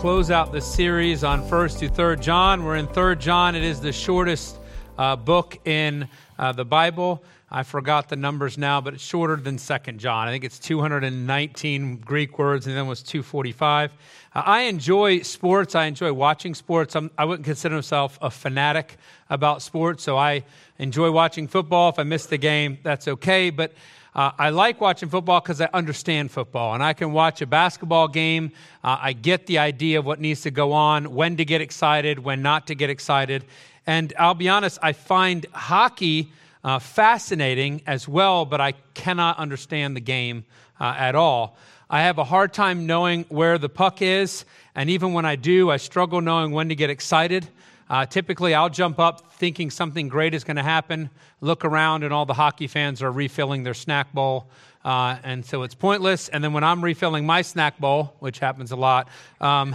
[0.00, 2.64] close out the series on 1st to 3rd John.
[2.64, 3.54] We're in 3rd John.
[3.54, 4.56] It is the shortest
[4.96, 6.08] uh, book in
[6.38, 7.22] uh, the Bible.
[7.50, 10.26] I forgot the numbers now, but it's shorter than 2nd John.
[10.26, 13.92] I think it's 219 Greek words, and then was 245.
[14.34, 15.74] Uh, I enjoy sports.
[15.74, 16.96] I enjoy watching sports.
[16.96, 18.96] I'm, I would not consider myself a fanatic
[19.28, 20.44] about sports, so I
[20.78, 21.90] enjoy watching football.
[21.90, 23.50] If I miss the game, that's okay.
[23.50, 23.74] But
[24.14, 28.08] uh, I like watching football because I understand football, and I can watch a basketball
[28.08, 28.52] game.
[28.82, 32.18] Uh, I get the idea of what needs to go on, when to get excited,
[32.18, 33.44] when not to get excited.
[33.86, 36.32] And I'll be honest, I find hockey
[36.64, 40.44] uh, fascinating as well, but I cannot understand the game
[40.80, 41.56] uh, at all.
[41.88, 45.70] I have a hard time knowing where the puck is, and even when I do,
[45.70, 47.48] I struggle knowing when to get excited.
[47.90, 52.14] Uh, typically, I'll jump up thinking something great is going to happen, look around, and
[52.14, 54.48] all the hockey fans are refilling their snack bowl.
[54.84, 56.28] Uh, and so it's pointless.
[56.28, 59.08] And then when I'm refilling my snack bowl, which happens a lot,
[59.40, 59.74] um,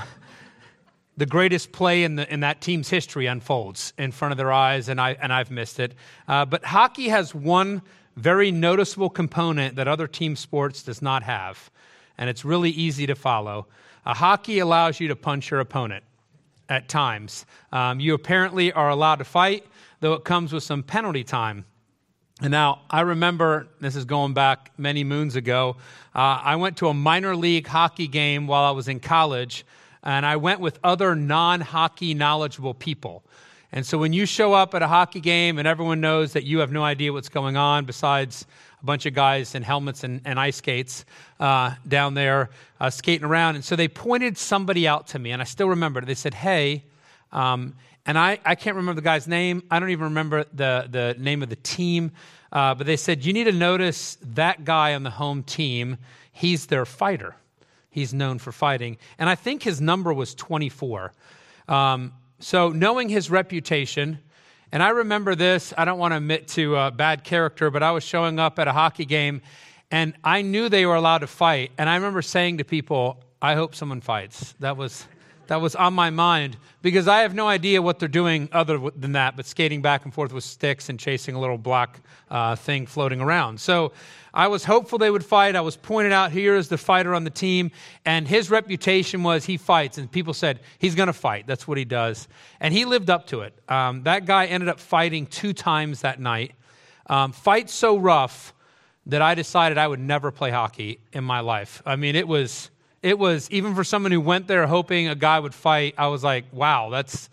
[1.18, 4.88] the greatest play in, the, in that team's history unfolds in front of their eyes,
[4.88, 5.94] and, I, and I've missed it.
[6.26, 7.82] Uh, but hockey has one
[8.16, 11.70] very noticeable component that other team sports does not have,
[12.18, 13.68] and it's really easy to follow.
[14.06, 16.06] Uh, hockey allows you to punch your opponent
[16.70, 17.46] at times.
[17.72, 19.66] Um, you apparently are allowed to fight,
[20.00, 21.66] though it comes with some penalty time.
[22.42, 25.78] And now, I remember, this is going back many moons ago,
[26.14, 29.66] uh, I went to a minor league hockey game while I was in college,
[30.04, 33.24] and I went with other non hockey knowledgeable people.
[33.72, 36.60] And so when you show up at a hockey game and everyone knows that you
[36.60, 38.46] have no idea what's going on besides
[38.82, 41.06] a bunch of guys in helmets and, and ice skates
[41.40, 42.50] uh, down there
[42.80, 43.56] uh, skating around.
[43.56, 46.06] And so they pointed somebody out to me, and I still remember it.
[46.06, 46.84] They said, Hey,
[47.32, 49.64] um, and I, I can't remember the guy's name.
[49.72, 52.12] I don't even remember the, the name of the team.
[52.52, 55.98] Uh, but they said, You need to notice that guy on the home team.
[56.32, 57.36] He's their fighter.
[57.90, 58.98] He's known for fighting.
[59.18, 61.14] And I think his number was 24.
[61.68, 64.20] Um, so, knowing his reputation,
[64.72, 67.92] and I remember this, I don't want to admit to uh, bad character, but I
[67.92, 69.42] was showing up at a hockey game
[69.92, 71.72] and I knew they were allowed to fight.
[71.78, 74.56] And I remember saying to people, I hope someone fights.
[74.60, 75.08] That was,
[75.48, 79.14] that was on my mind because I have no idea what they're doing other than
[79.14, 82.86] that, but skating back and forth with sticks and chasing a little black uh, thing
[82.86, 83.60] floating around.
[83.60, 83.92] So
[84.34, 85.56] I was hopeful they would fight.
[85.56, 87.72] I was pointed out here as the fighter on the team,
[88.06, 89.98] and his reputation was he fights.
[89.98, 91.48] And people said, he's going to fight.
[91.48, 92.28] That's what he does.
[92.60, 93.54] And he lived up to it.
[93.70, 96.52] Um, that guy ended up fighting two times that night.
[97.08, 98.54] Um, fight so rough
[99.06, 101.82] that I decided I would never play hockey in my life.
[101.86, 102.72] I mean, it was,
[103.06, 106.24] it was, even for someone who went there hoping a guy would fight, I was
[106.24, 107.30] like, wow, that's,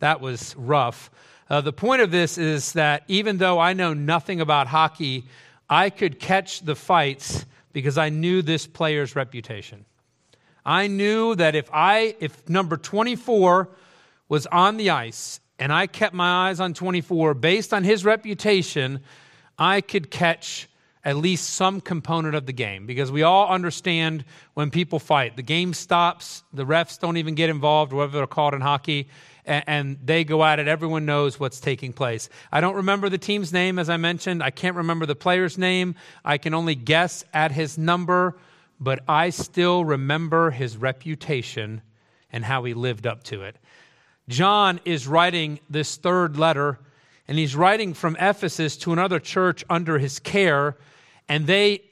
[0.00, 1.10] that was rough.
[1.48, 5.24] Uh, the point of this is that even though I know nothing about hockey,
[5.68, 9.86] I could catch the fights because I knew this player's reputation.
[10.62, 13.70] I knew that if I if number 24
[14.28, 19.00] was on the ice and I kept my eyes on 24 based on his reputation,
[19.58, 20.68] I could catch
[21.04, 25.36] at least some component of the game because we all understand when people fight.
[25.36, 29.08] The game stops, the refs don't even get involved, whatever they're called in hockey
[29.44, 30.68] and, and they go at it.
[30.68, 32.28] Everyone knows what's taking place.
[32.50, 34.42] I don't remember the team's name, as I mentioned.
[34.42, 35.94] I can't remember the player's name.
[36.24, 38.36] I can only guess at his number,
[38.80, 41.82] but I still remember his reputation
[42.32, 43.56] and how he lived up to it.
[44.28, 46.78] John is writing this third letter,
[47.28, 50.76] and he's writing from Ephesus to another church under his care,
[51.28, 51.82] and they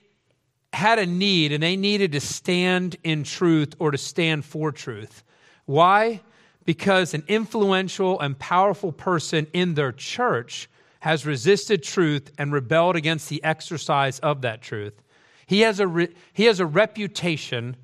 [0.73, 5.23] had a need, and they needed to stand in truth or to stand for truth.
[5.67, 6.21] Why?
[6.65, 10.69] because an influential and powerful person in their church
[11.01, 15.03] has resisted truth and rebelled against the exercise of that truth.
[15.47, 17.77] He has a, re- he has a reputation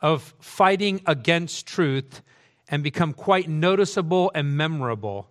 [0.00, 2.22] of fighting against truth
[2.68, 5.28] and become quite noticeable and memorable.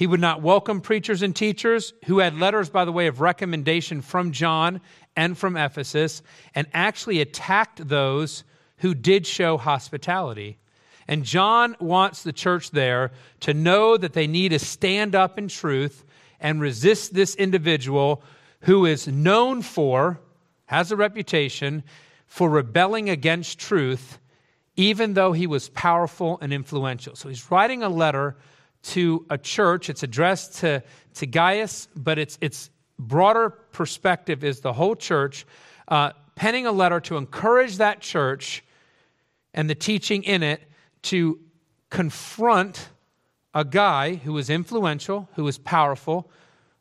[0.00, 4.00] He would not welcome preachers and teachers who had letters, by the way, of recommendation
[4.00, 4.80] from John
[5.14, 6.22] and from Ephesus,
[6.54, 8.42] and actually attacked those
[8.78, 10.56] who did show hospitality.
[11.06, 15.48] And John wants the church there to know that they need to stand up in
[15.48, 16.02] truth
[16.40, 18.22] and resist this individual
[18.60, 20.18] who is known for,
[20.64, 21.84] has a reputation
[22.26, 24.18] for rebelling against truth,
[24.76, 27.14] even though he was powerful and influential.
[27.16, 28.38] So he's writing a letter
[28.82, 29.90] to a church.
[29.90, 30.82] It's addressed to,
[31.14, 35.46] to Gaius, but its, its broader perspective is the whole church,
[35.88, 38.64] uh, penning a letter to encourage that church
[39.54, 40.62] and the teaching in it
[41.02, 41.38] to
[41.90, 42.88] confront
[43.52, 46.30] a guy who was influential, who was powerful.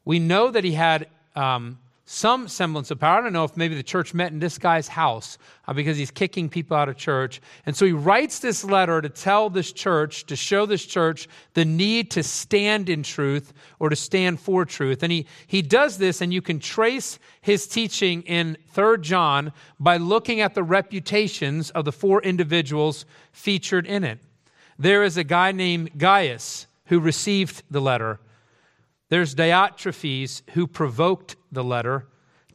[0.06, 1.80] We know that he had um,
[2.12, 3.20] some semblance of power.
[3.20, 6.10] I don't know if maybe the church met in this guy's house uh, because he's
[6.10, 7.40] kicking people out of church.
[7.68, 11.66] And so he writes this letter to tell this church, to show this church the
[11.66, 15.04] need to stand in truth or to stand for truth.
[15.04, 19.98] And he, he does this, and you can trace his teaching in 3 John by
[19.98, 24.18] looking at the reputations of the four individuals featured in it.
[24.80, 28.20] There is a guy named Gaius who received the letter.
[29.10, 32.08] There's Diotrephes, who provoked the letter,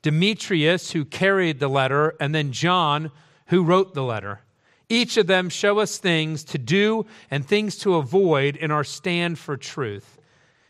[0.03, 3.11] Demetrius, who carried the letter, and then John,
[3.47, 4.41] who wrote the letter.
[4.89, 9.39] Each of them show us things to do and things to avoid in our stand
[9.39, 10.21] for truth.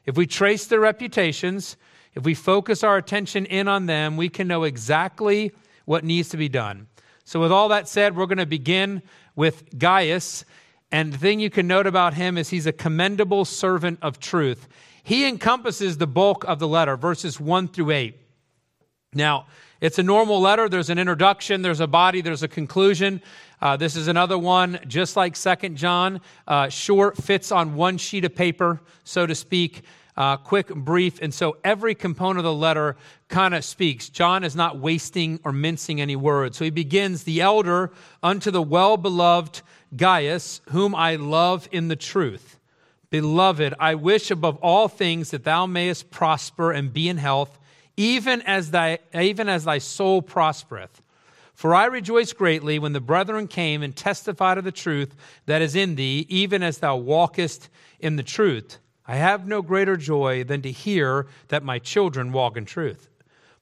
[0.06, 1.76] If we trace their reputations,
[2.14, 5.52] if we focus our attention in on them, we can know exactly
[5.84, 6.86] what needs to be done.
[7.24, 9.02] So, with all that said, we're going to begin
[9.34, 10.44] with Gaius.
[10.92, 14.68] And the thing you can note about him is he's a commendable servant of truth
[15.04, 18.18] he encompasses the bulk of the letter, verses 1 through 8.
[19.12, 19.46] Now,
[19.82, 20.66] it's a normal letter.
[20.66, 23.20] There's an introduction, there's a body, there's a conclusion.
[23.60, 28.24] Uh, this is another one, just like Second John, uh, short, fits on one sheet
[28.24, 29.82] of paper, so to speak,
[30.16, 31.20] uh, quick brief.
[31.20, 32.96] And so every component of the letter
[33.28, 34.08] kind of speaks.
[34.08, 36.56] John is not wasting or mincing any words.
[36.56, 37.92] So he begins, The elder
[38.22, 39.60] unto the well beloved
[39.94, 42.58] Gaius, whom I love in the truth
[43.10, 47.58] Beloved, I wish above all things that thou mayest prosper and be in health,
[47.96, 51.00] even as thy, even as thy soul prospereth.
[51.54, 55.14] For I rejoice greatly when the brethren came and testified of the truth
[55.46, 57.68] that is in thee, even as thou walkest
[58.00, 58.78] in the truth.
[59.06, 63.08] I have no greater joy than to hear that my children walk in truth.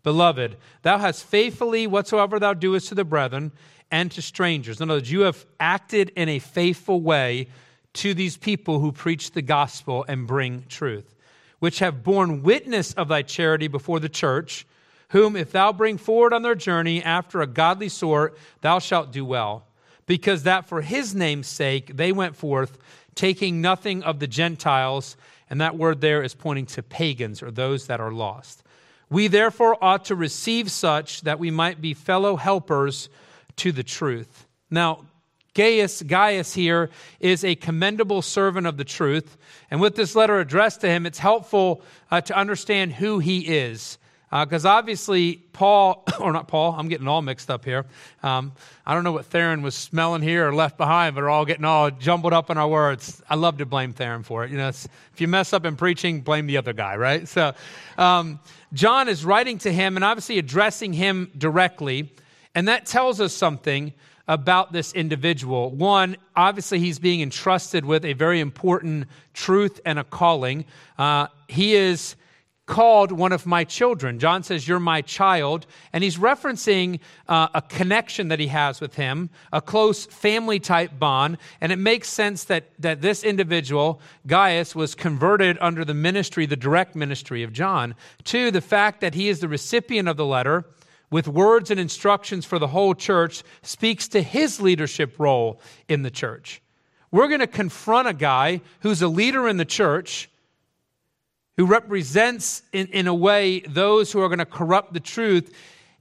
[0.02, 3.52] Beloved, thou hast faithfully whatsoever thou doest to the brethren
[3.90, 4.80] and to strangers.
[4.80, 7.48] In other words, you have acted in a faithful way
[7.94, 11.14] to these people who preach the gospel and bring truth,
[11.58, 14.66] which have borne witness of thy charity before the church,
[15.08, 19.24] whom if thou bring forward on their journey after a godly sort, thou shalt do
[19.24, 19.66] well.
[20.06, 22.78] Because that for his name's sake they went forth,
[23.14, 25.16] taking nothing of the Gentiles,
[25.50, 28.62] and that word there is pointing to pagans or those that are lost.
[29.10, 33.10] We therefore ought to receive such that we might be fellow helpers
[33.56, 34.46] to the truth.
[34.70, 35.04] Now,
[35.54, 36.90] Gaius, Gaius here
[37.20, 39.36] is a commendable servant of the truth.
[39.70, 43.98] And with this letter addressed to him, it's helpful uh, to understand who he is.
[44.30, 47.84] Because uh, obviously, Paul, or not Paul, I'm getting all mixed up here.
[48.22, 48.52] Um,
[48.86, 51.66] I don't know what Theron was smelling here or left behind, but we're all getting
[51.66, 53.22] all jumbled up in our words.
[53.28, 54.50] I love to blame Theron for it.
[54.50, 54.88] You know, if
[55.18, 57.28] you mess up in preaching, blame the other guy, right?
[57.28, 57.52] So,
[57.98, 58.40] um,
[58.72, 62.10] John is writing to him and obviously addressing him directly.
[62.54, 63.92] And that tells us something
[64.32, 65.70] about this individual.
[65.70, 70.64] One, obviously, he's being entrusted with a very important truth and a calling.
[70.96, 72.16] Uh, he is
[72.64, 74.18] called one of my children.
[74.18, 75.66] John says, You're my child.
[75.92, 80.98] And he's referencing uh, a connection that he has with him, a close family type
[80.98, 81.36] bond.
[81.60, 86.56] And it makes sense that, that this individual, Gaius, was converted under the ministry, the
[86.56, 87.94] direct ministry of John.
[88.24, 90.64] Two, the fact that he is the recipient of the letter
[91.12, 96.10] with words and instructions for the whole church speaks to his leadership role in the
[96.10, 96.62] church.
[97.12, 100.30] We're going to confront a guy who's a leader in the church,
[101.58, 105.54] who represents, in, in a way, those who are going to corrupt the truth.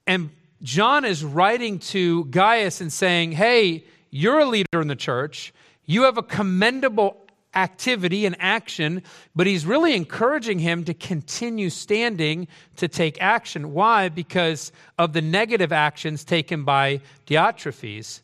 [0.07, 0.29] And
[0.63, 5.53] John is writing to Gaius and saying, Hey, you're a leader in the church.
[5.85, 7.17] You have a commendable
[7.53, 9.03] activity and action,
[9.35, 13.73] but he's really encouraging him to continue standing to take action.
[13.73, 14.09] Why?
[14.09, 18.21] Because of the negative actions taken by Diotrephes.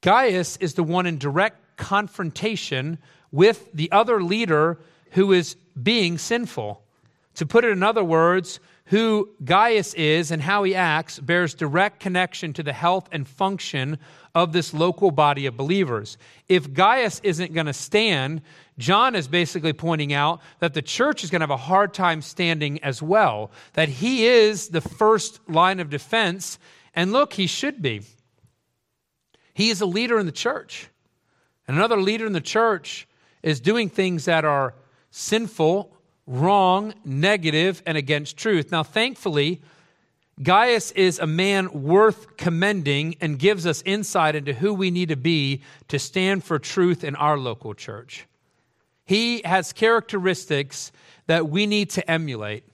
[0.00, 2.98] Gaius is the one in direct confrontation
[3.32, 4.78] with the other leader
[5.12, 6.82] who is being sinful.
[7.34, 12.00] To put it in other words, who Gaius is and how he acts bears direct
[12.00, 13.98] connection to the health and function
[14.34, 16.16] of this local body of believers.
[16.48, 18.40] If Gaius isn't going to stand,
[18.78, 22.22] John is basically pointing out that the church is going to have a hard time
[22.22, 26.58] standing as well, that he is the first line of defense,
[26.94, 28.02] and look, he should be.
[29.52, 30.88] He is a leader in the church.
[31.66, 33.06] And another leader in the church
[33.42, 34.74] is doing things that are
[35.10, 35.94] sinful
[36.28, 38.70] wrong, negative, and against truth.
[38.70, 39.62] Now, thankfully,
[40.40, 45.16] Gaius is a man worth commending and gives us insight into who we need to
[45.16, 48.26] be to stand for truth in our local church.
[49.04, 50.92] He has characteristics
[51.26, 52.64] that we need to emulate,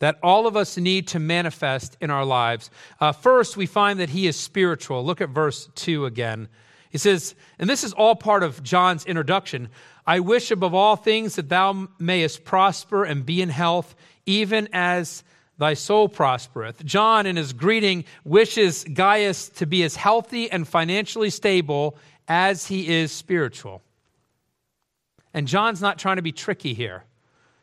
[0.00, 2.70] that all of us need to manifest in our lives.
[3.00, 5.04] Uh, first, we find that he is spiritual.
[5.04, 6.48] Look at verse 2 again.
[6.90, 9.68] He says, and this is all part of John's introduction
[10.06, 15.24] I wish above all things that thou mayest prosper and be in health, even as
[15.58, 16.84] thy soul prospereth.
[16.84, 21.96] John, in his greeting, wishes Gaius to be as healthy and financially stable
[22.28, 23.82] as he is spiritual.
[25.34, 27.04] And John's not trying to be tricky here.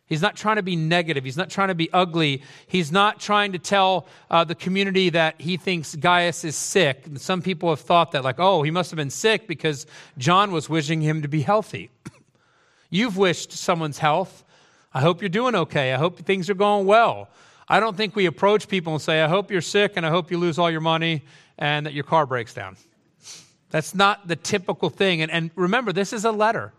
[0.05, 1.23] He's not trying to be negative.
[1.23, 2.43] He's not trying to be ugly.
[2.67, 7.07] He's not trying to tell uh, the community that he thinks Gaius is sick.
[7.07, 9.85] And some people have thought that, like, oh, he must have been sick because
[10.17, 11.89] John was wishing him to be healthy.
[12.89, 14.43] You've wished someone's health.
[14.93, 15.93] I hope you're doing okay.
[15.93, 17.29] I hope things are going well.
[17.67, 20.29] I don't think we approach people and say, I hope you're sick and I hope
[20.29, 21.23] you lose all your money
[21.57, 22.75] and that your car breaks down.
[23.71, 25.21] That's not the typical thing.
[25.21, 26.73] And, and remember, this is a letter.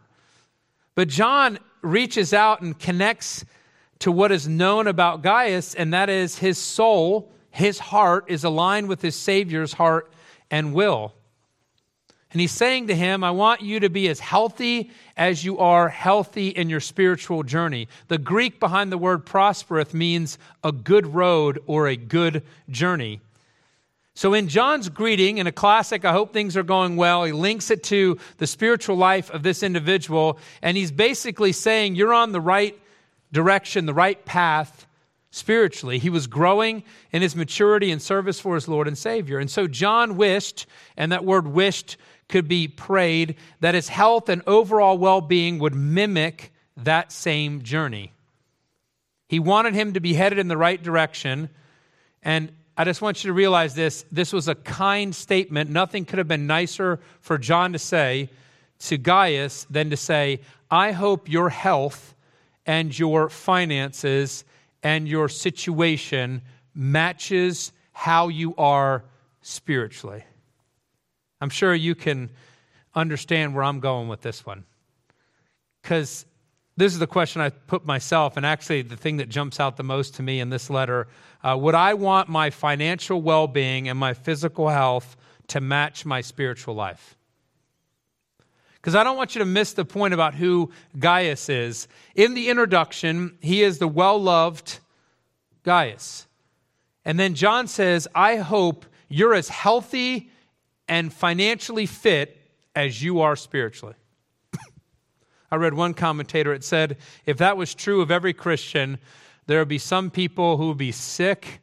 [0.94, 3.44] But John reaches out and connects
[4.00, 8.88] to what is known about Gaius, and that is his soul, his heart is aligned
[8.88, 10.12] with his Savior's heart
[10.50, 11.14] and will.
[12.32, 15.88] And he's saying to him, I want you to be as healthy as you are
[15.88, 17.86] healthy in your spiritual journey.
[18.08, 23.20] The Greek behind the word prospereth means a good road or a good journey.
[24.16, 27.70] So, in John's greeting, in a classic, I hope things are going well, he links
[27.70, 30.38] it to the spiritual life of this individual.
[30.62, 32.78] And he's basically saying, You're on the right
[33.32, 34.86] direction, the right path
[35.32, 35.98] spiritually.
[35.98, 39.40] He was growing in his maturity and service for his Lord and Savior.
[39.40, 40.66] And so, John wished,
[40.96, 41.96] and that word wished
[42.28, 48.12] could be prayed that his health and overall well being would mimic that same journey.
[49.28, 51.48] He wanted him to be headed in the right direction.
[52.22, 55.70] And I just want you to realize this this was a kind statement.
[55.70, 58.30] Nothing could have been nicer for John to say
[58.80, 60.40] to Gaius than to say,
[60.70, 62.14] I hope your health
[62.66, 64.44] and your finances
[64.82, 66.42] and your situation
[66.74, 69.04] matches how you are
[69.42, 70.24] spiritually.
[71.40, 72.30] I'm sure you can
[72.94, 74.64] understand where I'm going with this one.
[75.82, 76.26] Because
[76.76, 79.84] this is the question I put myself, and actually the thing that jumps out the
[79.84, 81.06] most to me in this letter.
[81.44, 85.14] Uh, would I want my financial well being and my physical health
[85.48, 87.16] to match my spiritual life?
[88.76, 91.86] Because I don't want you to miss the point about who Gaius is.
[92.14, 94.78] In the introduction, he is the well loved
[95.64, 96.26] Gaius.
[97.04, 100.30] And then John says, I hope you're as healthy
[100.88, 102.38] and financially fit
[102.74, 103.94] as you are spiritually.
[105.50, 106.96] I read one commentator, it said,
[107.26, 108.98] if that was true of every Christian,
[109.46, 111.60] there would be some people who would be sick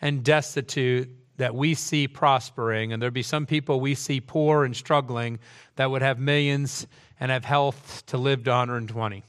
[0.00, 4.76] and destitute that we see prospering, and there'd be some people we see poor and
[4.76, 5.38] struggling
[5.76, 6.86] that would have millions
[7.18, 9.24] and have health to live to 120.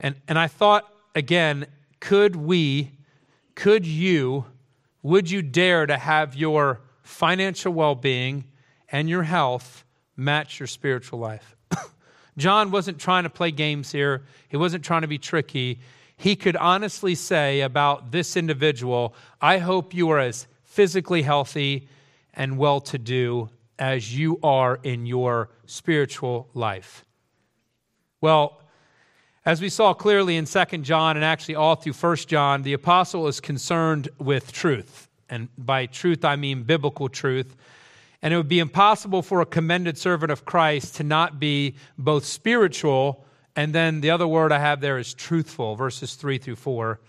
[0.00, 1.66] And, and I thought, again,
[2.00, 2.92] could we,
[3.54, 4.44] could you,
[5.02, 8.44] would you dare to have your financial well being,
[8.90, 9.84] and your health
[10.16, 11.56] match your spiritual life.
[12.36, 15.80] John wasn't trying to play games here, he wasn't trying to be tricky.
[16.16, 21.88] He could honestly say about this individual, I hope you are as physically healthy
[22.34, 27.04] and well to do as you are in your spiritual life.
[28.20, 28.60] Well,
[29.44, 33.28] as we saw clearly in 2 John and actually all through 1 John, the apostle
[33.28, 35.08] is concerned with truth.
[35.28, 37.54] And by truth, I mean biblical truth.
[38.22, 42.24] And it would be impossible for a commended servant of Christ to not be both
[42.24, 43.25] spiritual
[43.56, 47.00] and then the other word I have there is truthful, verses 3 through 4.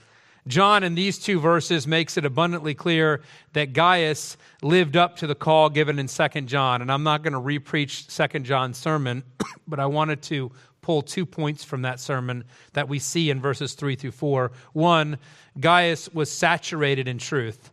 [0.47, 5.35] John, in these two verses, makes it abundantly clear that Gaius lived up to the
[5.35, 6.81] call given in 2 John.
[6.81, 9.23] And I'm not going to repreach 2 John's sermon,
[9.67, 10.51] but I wanted to
[10.81, 14.53] pull two points from that sermon that we see in verses 3 through 4.
[14.71, 15.17] One,
[15.59, 17.71] Gaius was saturated in truth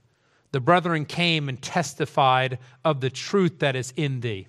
[0.55, 4.47] the brethren came and testified of the truth that is in thee.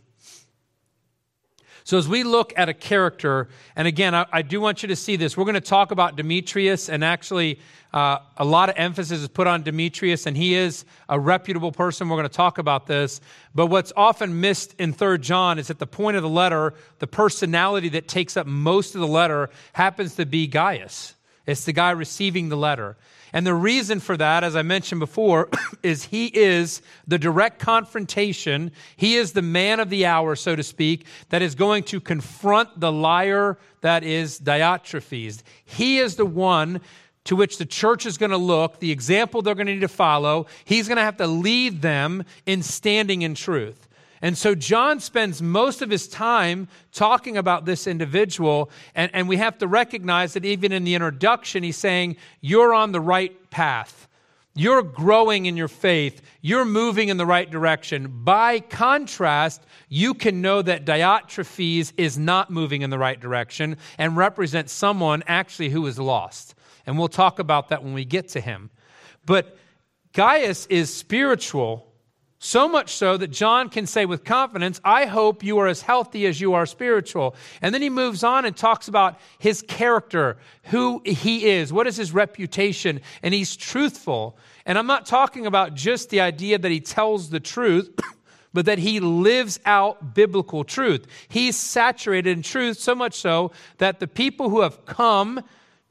[1.86, 4.96] So, as we look at a character, and again, I, I do want you to
[4.96, 5.38] see this.
[5.38, 7.60] We're going to talk about Demetrius, and actually,
[7.94, 12.10] uh, a lot of emphasis is put on Demetrius, and he is a reputable person.
[12.10, 13.22] We're going to talk about this.
[13.54, 17.06] But what's often missed in 3 John is at the point of the letter, the
[17.06, 21.14] personality that takes up most of the letter happens to be Gaius.
[21.46, 22.98] It's the guy receiving the letter.
[23.36, 25.50] And the reason for that, as I mentioned before,
[25.84, 28.72] is he is the direct confrontation.
[28.96, 32.80] He is the man of the hour, so to speak, that is going to confront
[32.80, 35.44] the liar that is Diotrephes.
[35.66, 36.80] He is the one
[37.26, 39.90] to which the church is going to look, the example they're going to need to
[39.90, 40.46] follow.
[40.64, 43.85] He's going to have to lead them in standing in truth.
[44.22, 49.38] And so John spends most of his time talking about this individual, and, and we
[49.38, 54.08] have to recognize that even in the introduction, he's saying, You're on the right path.
[54.58, 56.22] You're growing in your faith.
[56.42, 58.24] You're moving in the right direction.
[58.24, 64.16] By contrast, you can know that Diotrephes is not moving in the right direction and
[64.16, 66.56] represents someone actually who is lost.
[66.86, 68.70] And we'll talk about that when we get to him.
[69.26, 69.58] But
[70.14, 71.85] Gaius is spiritual,
[72.46, 76.28] so much so that John can say with confidence, I hope you are as healthy
[76.28, 77.36] as you are spiritual.
[77.62, 81.98] And then he moves on and talks about his character, who he is, what is
[81.98, 84.38] his reputation, and he's truthful.
[84.66, 87.90] And I'm not talking about just the idea that he tells the truth.
[88.54, 91.06] but that he lives out biblical truth.
[91.28, 95.44] He's saturated in truth so much so that the people who have come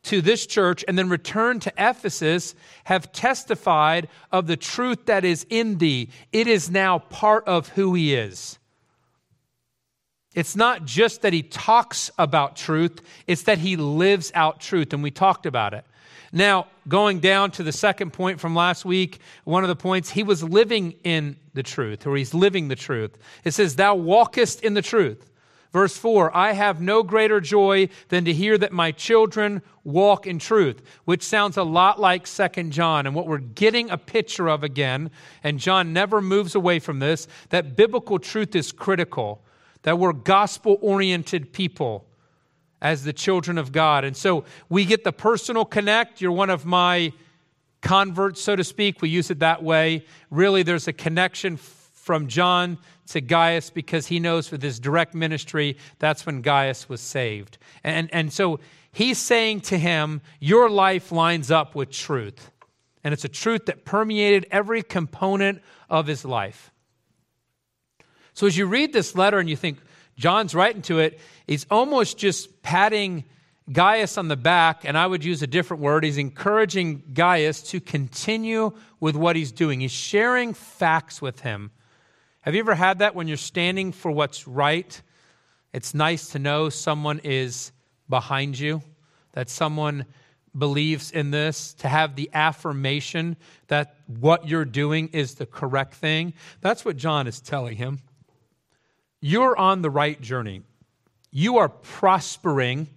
[0.05, 5.47] to this church and then returned to Ephesus have testified of the truth that is
[5.51, 6.11] in thee.
[6.33, 8.59] It is now part of who he is.
[10.35, 15.03] It's not just that he talks about truth, it's that he lives out truth, and
[15.03, 15.85] we talked about it.
[16.33, 20.25] Now, going down to the second point from last week, one of the points, he
[20.25, 23.17] was living in the truth, or he's living the truth.
[23.45, 25.31] It says, Thou walkest in the truth.
[25.75, 30.39] Verse 4 I have no greater joy than to hear that my children walk in
[30.39, 33.07] truth, which sounds a lot like Second John.
[33.07, 35.11] And what we're getting a picture of again,
[35.43, 39.43] and John never moves away from this, that biblical truth is critical,
[39.83, 42.07] that we're gospel oriented people
[42.81, 44.05] as the children of God.
[44.05, 46.21] And so we get the personal connect.
[46.21, 47.13] You're one of my
[47.81, 49.03] converts, so to speak.
[49.03, 50.07] We use it that way.
[50.31, 51.57] Really, there's a connection
[52.05, 57.01] from John to Gaius because he knows with his direct ministry, that's when Gaius was
[57.01, 57.57] saved.
[57.83, 58.61] And, and so
[58.93, 62.51] he's saying to him, Your life lines up with truth.
[63.03, 66.71] And it's a truth that permeated every component of his life.
[68.35, 69.79] So as you read this letter and you think,
[70.17, 73.25] John's writing to it, he's almost just patting
[73.73, 76.05] Gaius on the back, and I would use a different word.
[76.05, 79.81] He's encouraging Gaius to continue with what he's doing.
[79.81, 81.71] He's sharing facts with him
[82.45, 85.01] have you ever had that when you're standing for what's right?
[85.73, 87.73] It's nice to know someone is
[88.07, 88.83] behind you,
[89.33, 90.05] that someone
[90.57, 96.35] believes in this, to have the affirmation that what you're doing is the correct thing.
[96.61, 98.01] That's what John is telling him.
[99.23, 100.65] You're on the right journey.
[101.31, 102.89] You are prospering.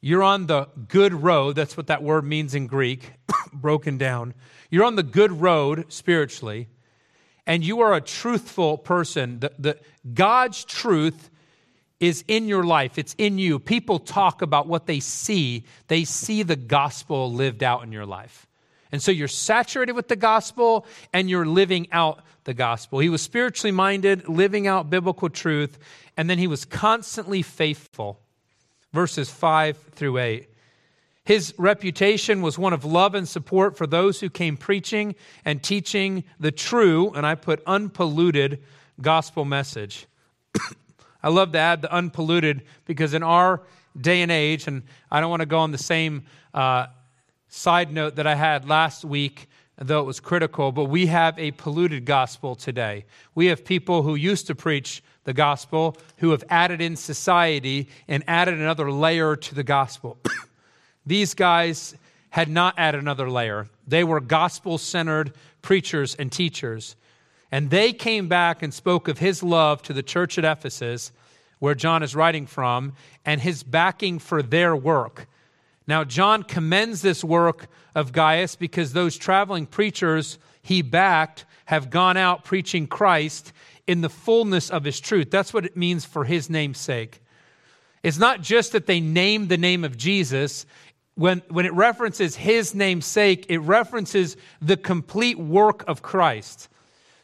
[0.00, 1.56] You're on the good road.
[1.56, 3.10] That's what that word means in Greek,
[3.52, 4.34] broken down.
[4.70, 6.68] You're on the good road spiritually
[7.46, 9.78] and you are a truthful person, the, the,
[10.12, 11.30] God's truth
[12.00, 13.58] is in your life, it's in you.
[13.58, 18.46] People talk about what they see, they see the gospel lived out in your life.
[18.92, 22.98] And so you're saturated with the gospel and you're living out the gospel.
[22.98, 25.78] He was spiritually minded, living out biblical truth,
[26.16, 28.20] and then he was constantly faithful.
[28.92, 30.48] Verses 5 through 8.
[31.24, 36.24] His reputation was one of love and support for those who came preaching and teaching
[36.38, 38.62] the true, and I put unpolluted,
[39.00, 40.06] gospel message.
[41.22, 43.62] I love to add the unpolluted because in our
[43.98, 46.88] day and age, and I don't want to go on the same uh,
[47.48, 51.52] side note that I had last week, though it was critical, but we have a
[51.52, 53.06] polluted gospel today.
[53.34, 58.22] We have people who used to preach the gospel who have added in society and
[58.28, 60.18] added another layer to the gospel.
[61.06, 61.94] These guys
[62.30, 63.68] had not added another layer.
[63.86, 66.96] They were gospel centered preachers and teachers.
[67.52, 71.12] And they came back and spoke of his love to the church at Ephesus,
[71.60, 75.28] where John is writing from, and his backing for their work.
[75.86, 82.16] Now, John commends this work of Gaius because those traveling preachers he backed have gone
[82.16, 83.52] out preaching Christ
[83.86, 85.30] in the fullness of his truth.
[85.30, 87.20] That's what it means for his name's sake.
[88.02, 90.66] It's not just that they named the name of Jesus,
[91.14, 96.68] when, when it references his name's sake, it references the complete work of Christ.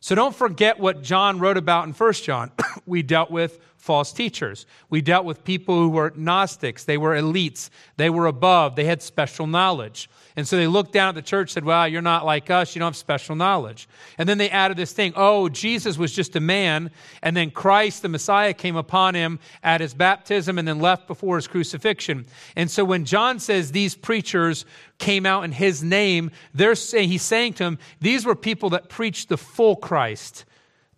[0.01, 2.53] So don't forget what John wrote about in 1 John.
[2.87, 4.67] we dealt with false teachers.
[4.91, 6.85] We dealt with people who were Gnostics.
[6.85, 7.71] They were elites.
[7.97, 8.77] They were above.
[8.77, 10.11] They had special knowledge.
[10.37, 12.75] And so they looked down at the church and said, Well, you're not like us.
[12.75, 13.89] You don't have special knowledge.
[14.19, 16.91] And then they added this thing oh, Jesus was just a man.
[17.23, 21.37] And then Christ, the Messiah, came upon him at his baptism and then left before
[21.37, 22.27] his crucifixion.
[22.57, 24.67] And so when John says these preachers
[24.99, 28.91] came out in his name, they're saying, he's saying to them, These were people that
[28.91, 30.45] preached the full Christ,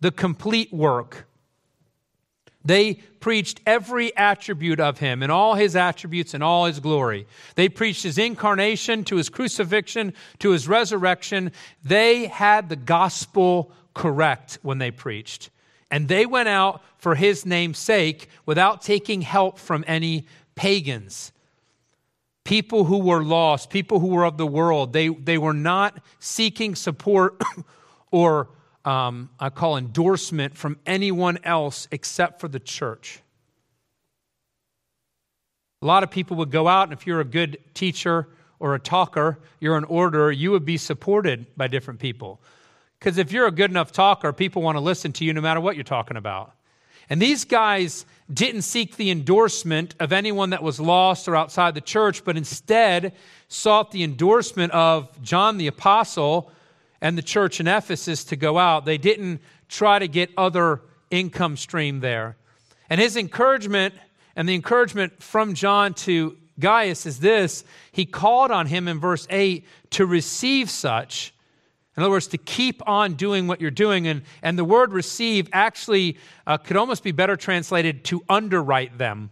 [0.01, 1.27] the complete work.
[2.65, 7.27] They preached every attribute of him and all his attributes and all his glory.
[7.55, 11.51] They preached his incarnation to his crucifixion to his resurrection.
[11.83, 15.49] They had the gospel correct when they preached.
[15.91, 21.31] And they went out for his name's sake without taking help from any pagans.
[22.45, 24.93] People who were lost, people who were of the world.
[24.93, 27.41] They, they were not seeking support
[28.11, 28.49] or
[28.85, 33.21] um, I call endorsement from anyone else except for the church.
[35.81, 38.79] A lot of people would go out, and if you're a good teacher or a
[38.79, 42.41] talker, you're an orator, you would be supported by different people.
[42.99, 45.59] Because if you're a good enough talker, people want to listen to you no matter
[45.59, 46.55] what you're talking about.
[47.09, 51.81] And these guys didn't seek the endorsement of anyone that was lost or outside the
[51.81, 53.13] church, but instead
[53.49, 56.49] sought the endorsement of John the Apostle
[57.03, 58.85] and the church in Ephesus to go out.
[58.85, 62.37] They didn't try to get other income stream there.
[62.89, 63.93] And his encouragement
[64.37, 69.27] and the encouragement from John to Gaius is this he called on him in verse
[69.29, 71.33] 8 to receive such.
[71.97, 74.07] In other words, to keep on doing what you're doing.
[74.07, 79.29] And, and the word receive actually uh, could almost be better translated to underwrite them,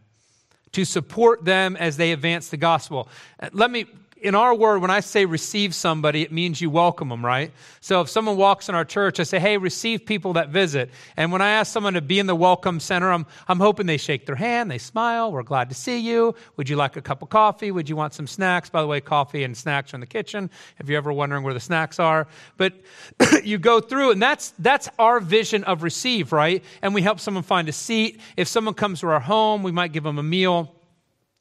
[0.73, 3.07] to support them as they advance the gospel.
[3.39, 3.85] Uh, let me
[4.21, 7.51] in our word, when I say receive somebody, it means you welcome them, right?
[7.79, 10.91] So if someone walks in our church, I say, hey, receive people that visit.
[11.17, 13.97] And when I ask someone to be in the welcome center, I'm, I'm hoping they
[13.97, 16.35] shake their hand, they smile, we're glad to see you.
[16.55, 17.71] Would you like a cup of coffee?
[17.71, 18.69] Would you want some snacks?
[18.69, 21.55] By the way, coffee and snacks are in the kitchen if you're ever wondering where
[21.55, 22.27] the snacks are.
[22.57, 22.73] But
[23.43, 26.63] you go through, and that's, that's our vision of receive, right?
[26.83, 28.21] And we help someone find a seat.
[28.37, 30.75] If someone comes to our home, we might give them a meal.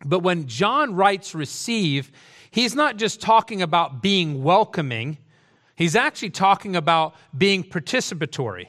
[0.03, 2.11] But when John writes receive,
[2.51, 5.19] he's not just talking about being welcoming,
[5.77, 8.67] he's actually talking about being participatory.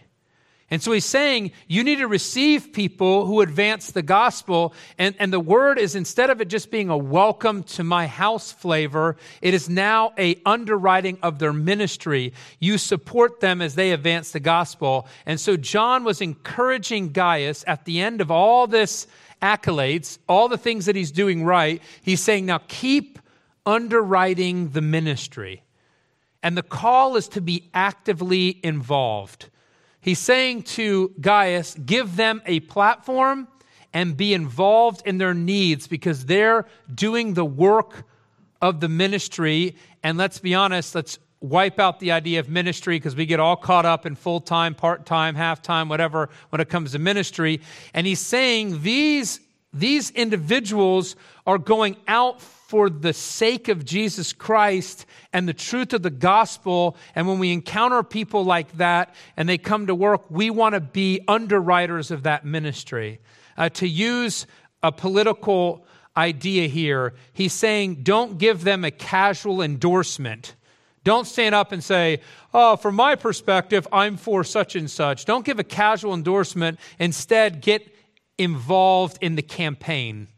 [0.72, 4.74] And so he's saying you need to receive people who advance the gospel.
[4.98, 8.54] And, and the word is instead of it just being a welcome to my house
[8.54, 12.32] flavor, it is now a underwriting of their ministry.
[12.60, 15.10] You support them as they advance the gospel.
[15.26, 19.08] And so John was encouraging Gaius at the end of all this
[19.42, 21.82] accolades, all the things that he's doing right.
[22.02, 23.20] He's saying, now keep
[23.66, 25.64] underwriting the ministry.
[26.44, 29.50] And the call is to be actively involved.
[30.00, 33.48] He's saying to Gaius, give them a platform
[33.94, 38.06] and be involved in their needs because they're doing the work
[38.62, 39.76] of the ministry.
[40.02, 43.56] And let's be honest, let's wipe out the idea of ministry because we get all
[43.56, 47.62] caught up in full time, part time, half time, whatever, when it comes to ministry.
[47.94, 49.40] And he's saying these,
[49.74, 56.04] these individuals are going out for the sake of Jesus Christ and the truth of
[56.04, 56.96] the gospel.
[57.16, 60.80] And when we encounter people like that and they come to work, we want to
[60.80, 63.20] be underwriters of that ministry.
[63.58, 64.48] Uh, to use
[64.82, 70.56] a political idea here, he's saying don't give them a casual endorsement.
[71.04, 72.22] Don't stand up and say,
[72.54, 75.26] Oh, from my perspective, I'm for such and such.
[75.26, 76.80] Don't give a casual endorsement.
[77.00, 77.94] Instead, get
[78.38, 80.30] involved in the campaign.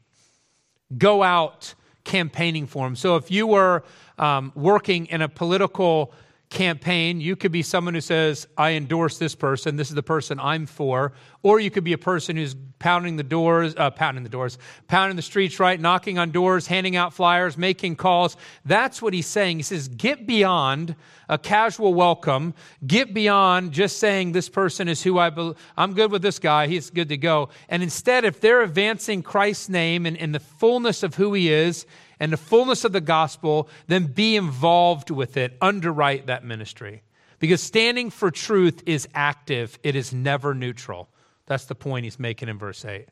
[0.98, 2.96] Go out campaigning for him.
[2.96, 3.84] So if you were
[4.18, 6.13] um, working in a political
[6.54, 10.39] campaign, you could be someone who says, I endorse this person, this is the person
[10.39, 11.12] I'm for.
[11.42, 15.18] Or you could be a person who's pounding the doors, uh, pounding the doors, pounding
[15.18, 15.80] the streets, right?
[15.80, 18.38] Knocking on doors, handing out flyers, making calls.
[18.63, 19.58] That's what he's saying.
[19.58, 20.96] He says, get beyond
[21.28, 22.54] a casual welcome,
[22.86, 25.58] get beyond just saying this person is who I believe.
[25.76, 27.50] I'm good with this guy, he's good to go.
[27.68, 31.86] And instead, if they're advancing Christ's name and in the fullness of who he is,
[32.24, 37.04] and the fullness of the gospel, then be involved with it, underwrite that ministry.
[37.38, 41.10] Because standing for truth is active, it is never neutral.
[41.48, 43.10] That's the point he's making in verse 8.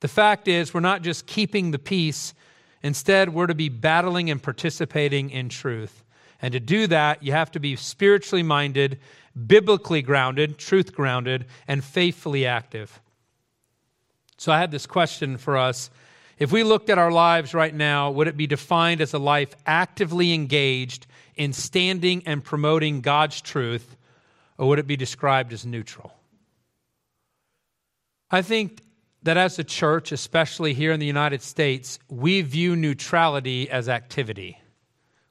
[0.00, 2.34] The fact is, we're not just keeping the peace,
[2.82, 6.04] instead, we're to be battling and participating in truth.
[6.42, 8.98] And to do that, you have to be spiritually minded,
[9.46, 13.00] biblically grounded, truth grounded, and faithfully active.
[14.36, 15.88] So I had this question for us
[16.38, 19.54] if we looked at our lives right now, would it be defined as a life
[19.66, 23.96] actively engaged in standing and promoting God's truth,
[24.58, 26.12] or would it be described as neutral?
[28.30, 28.82] I think
[29.22, 34.58] that as a church, especially here in the United States, we view neutrality as activity.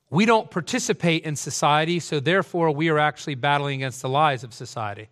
[0.10, 4.54] We don't participate in society, so therefore we are actually battling against the lies of
[4.54, 5.10] society.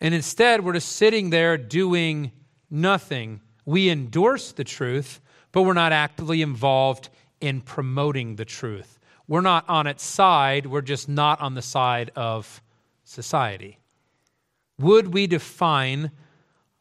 [0.00, 2.32] And instead, we're just sitting there doing
[2.70, 5.20] nothing we endorse the truth,
[5.52, 7.08] but we're not actively involved
[7.40, 8.98] in promoting the truth.
[9.28, 12.60] We're not on its side, we're just not on the side of
[13.04, 13.78] society.
[14.80, 16.10] Would we define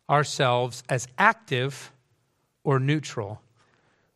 [0.09, 1.91] ourselves as active
[2.63, 3.39] or neutral?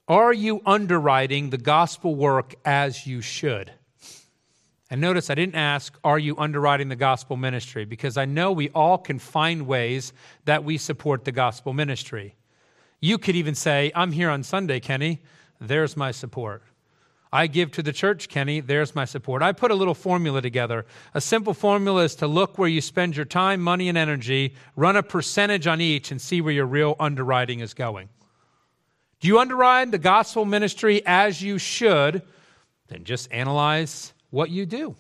[0.08, 3.72] Are you underwriting the gospel work as you should?
[4.90, 7.86] And notice I didn't ask, are you underwriting the gospel ministry?
[7.86, 10.12] Because I know we all can find ways
[10.46, 12.36] that we support the gospel ministry.
[13.04, 15.22] You could even say, I'm here on Sunday, Kenny.
[15.60, 16.64] There's my support.
[17.34, 18.62] I give to the church, Kenny.
[18.62, 19.42] There's my support.
[19.42, 20.86] I put a little formula together.
[21.14, 24.96] A simple formula is to look where you spend your time, money, and energy, run
[24.96, 28.08] a percentage on each, and see where your real underwriting is going.
[29.20, 32.22] Do you underwrite the gospel ministry as you should?
[32.88, 34.96] Then just analyze what you do,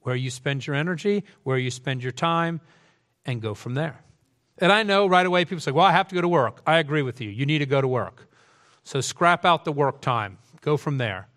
[0.00, 2.62] where you spend your energy, where you spend your time,
[3.26, 4.03] and go from there.
[4.58, 6.62] And I know right away people say, well, I have to go to work.
[6.66, 7.28] I agree with you.
[7.30, 8.28] You need to go to work.
[8.84, 11.28] So scrap out the work time, go from there.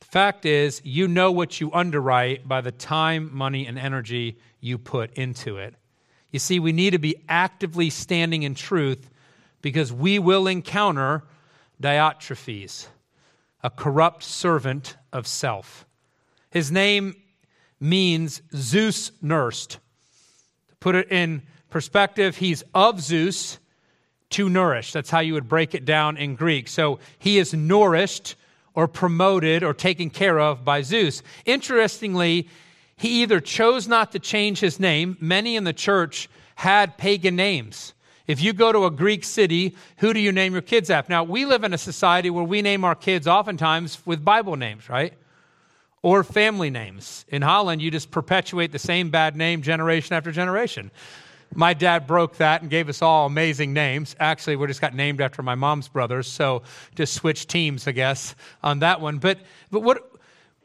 [0.00, 4.78] The fact is, you know what you underwrite by the time, money, and energy you
[4.78, 5.74] put into it.
[6.30, 9.10] You see, we need to be actively standing in truth
[9.62, 11.24] because we will encounter
[11.82, 12.86] Diotrephes,
[13.62, 15.86] a corrupt servant of self.
[16.50, 17.16] His name
[17.80, 19.78] means Zeus nursed.
[20.68, 23.58] To put it in perspective, he's of Zeus
[24.30, 24.92] to nourish.
[24.92, 26.68] That's how you would break it down in Greek.
[26.68, 28.34] So he is nourished
[28.74, 31.22] or promoted or taken care of by Zeus.
[31.44, 32.48] Interestingly,
[32.96, 37.92] he either chose not to change his name, many in the church had pagan names.
[38.26, 41.12] If you go to a Greek city, who do you name your kids after?
[41.12, 44.88] Now, we live in a society where we name our kids oftentimes with Bible names,
[44.88, 45.14] right?
[46.02, 47.24] Or family names.
[47.28, 50.90] In Holland, you just perpetuate the same bad name generation after generation.
[51.56, 54.14] My dad broke that and gave us all amazing names.
[54.20, 56.62] Actually, we just got named after my mom's brothers, so
[56.94, 59.16] just switch teams, I guess, on that one.
[59.16, 59.38] But,
[59.70, 60.12] but what,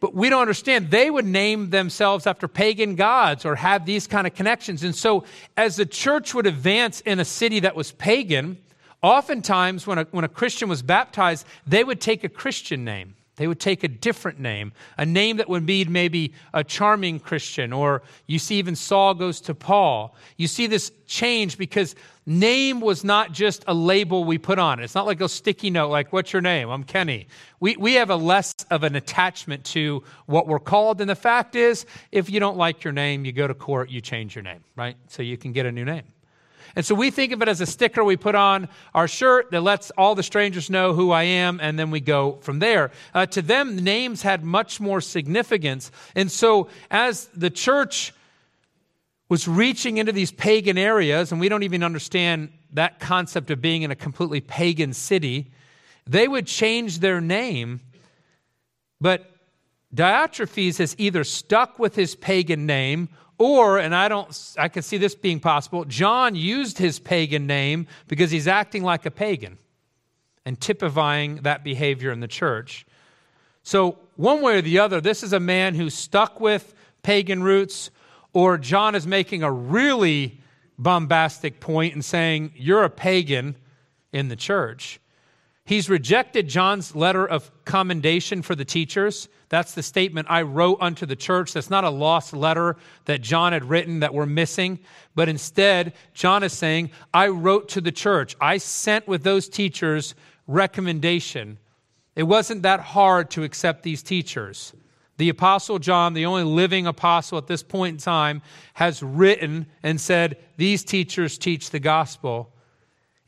[0.02, 0.92] but we don't understand.
[0.92, 4.84] They would name themselves after pagan gods or have these kind of connections.
[4.84, 5.24] And so,
[5.56, 8.58] as the church would advance in a city that was pagan,
[9.02, 13.16] oftentimes when a, when a Christian was baptized, they would take a Christian name.
[13.42, 17.74] They would take a different name, a name that would be maybe a charming Christian,
[17.74, 20.16] or you see even Saul goes to Paul.
[20.38, 21.96] You see this change because
[22.28, 24.80] name was not just a label we put on.
[24.80, 26.70] It's not like a sticky note like, What's your name?
[26.70, 27.26] I'm Kenny.
[27.60, 31.02] We, we have a less of an attachment to what we're called.
[31.02, 34.02] And the fact is, if you don't like your name, you go to court, you
[34.02, 34.98] change your name, right?
[35.08, 36.04] So you can get a new name.
[36.76, 39.62] And so we think of it as a sticker we put on our shirt that
[39.62, 42.92] lets all the strangers know who I am, and then we go from there.
[43.14, 45.92] Uh, to them, names had much more significance.
[46.16, 48.14] And so as the church
[49.28, 53.82] was reaching into these pagan areas, and we don't even understand that concept of being
[53.82, 55.52] in a completely pagan city,
[56.06, 57.82] they would change their name.
[59.00, 59.32] But
[59.94, 63.10] Diotrephes has either stuck with his pagan name
[63.42, 67.88] or, and I don't, I can see this being possible, John used his pagan name
[68.08, 69.58] because he's acting like a pagan
[70.46, 72.86] and typifying that behavior in the church.
[73.64, 77.90] So, one way or the other, this is a man who's stuck with pagan roots,
[78.32, 80.40] or John is making a really
[80.78, 83.56] bombastic point and saying, You're a pagan
[84.14, 85.00] in the church.
[85.72, 89.30] He's rejected John's letter of commendation for the teachers.
[89.48, 91.54] That's the statement I wrote unto the church.
[91.54, 94.80] That's not a lost letter that John had written that we're missing,
[95.16, 98.36] but instead, John is saying, I wrote to the church.
[98.42, 100.14] I sent with those teachers
[100.46, 101.58] recommendation.
[102.18, 104.74] It wasn't that hard to accept these teachers.
[105.20, 108.42] The Apostle John, the only living apostle at this point in time,
[108.74, 112.52] has written and said, These teachers teach the gospel.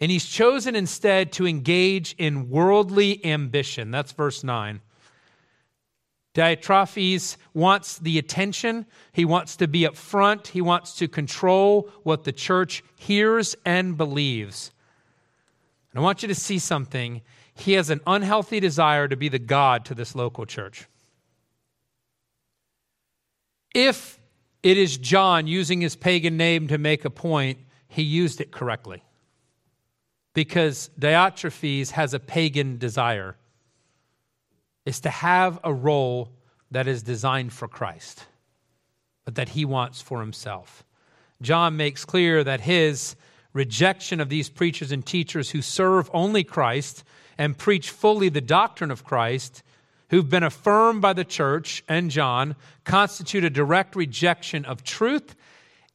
[0.04, 3.90] And he's chosen instead to engage in worldly ambition.
[3.90, 4.82] That's verse 9.
[6.36, 8.86] Diotrephes wants the attention.
[9.14, 10.48] He wants to be up front.
[10.48, 14.74] He wants to control what the church hears and believes.
[15.94, 17.22] And I want you to see something.
[17.54, 20.86] He has an unhealthy desire to be the God to this local church.
[23.74, 24.20] If
[24.64, 29.02] it is John using his pagan name to make a point, he used it correctly.
[30.34, 33.38] Because Diotrephes has a pagan desire
[34.86, 36.32] is to have a role
[36.72, 38.26] that is designed for Christ,
[39.26, 40.84] but that he wants for himself.
[41.42, 43.16] John makes clear that his
[43.54, 47.04] rejection of these preachers and teachers who serve only Christ
[47.38, 49.62] and preach fully the doctrine of Christ,
[50.10, 55.36] who've been affirmed by the church and John, constitute a direct rejection of truth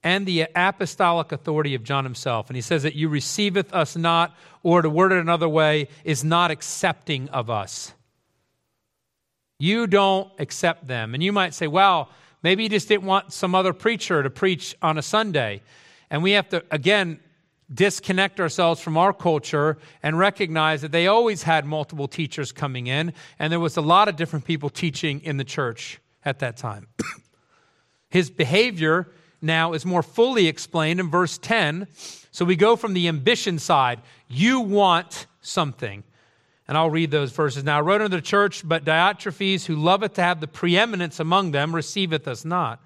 [0.03, 2.49] and the apostolic authority of John himself.
[2.49, 6.23] And he says that you receiveth us not, or to word it another way, is
[6.23, 7.93] not accepting of us.
[9.59, 11.15] You don't accept them.
[11.15, 12.11] And you might say, well,
[12.43, 15.63] maybe you just didn't want some other preacher to preach on a Sunday.
[16.11, 17.19] And we have to, again,
[17.73, 23.13] disconnect ourselves from our culture and recognize that they always had multiple teachers coming in,
[23.39, 26.87] and there was a lot of different people teaching in the church at that time.
[28.11, 29.09] His behavior
[29.41, 31.87] now is more fully explained in verse 10.
[32.31, 34.01] So we go from the ambition side.
[34.29, 36.05] You want something.
[36.67, 37.65] And I'll read those verses.
[37.65, 41.53] Now I wrote unto the church, but Diotrephes, who loveth to have the preeminence among
[41.53, 42.81] them, receiveth us not.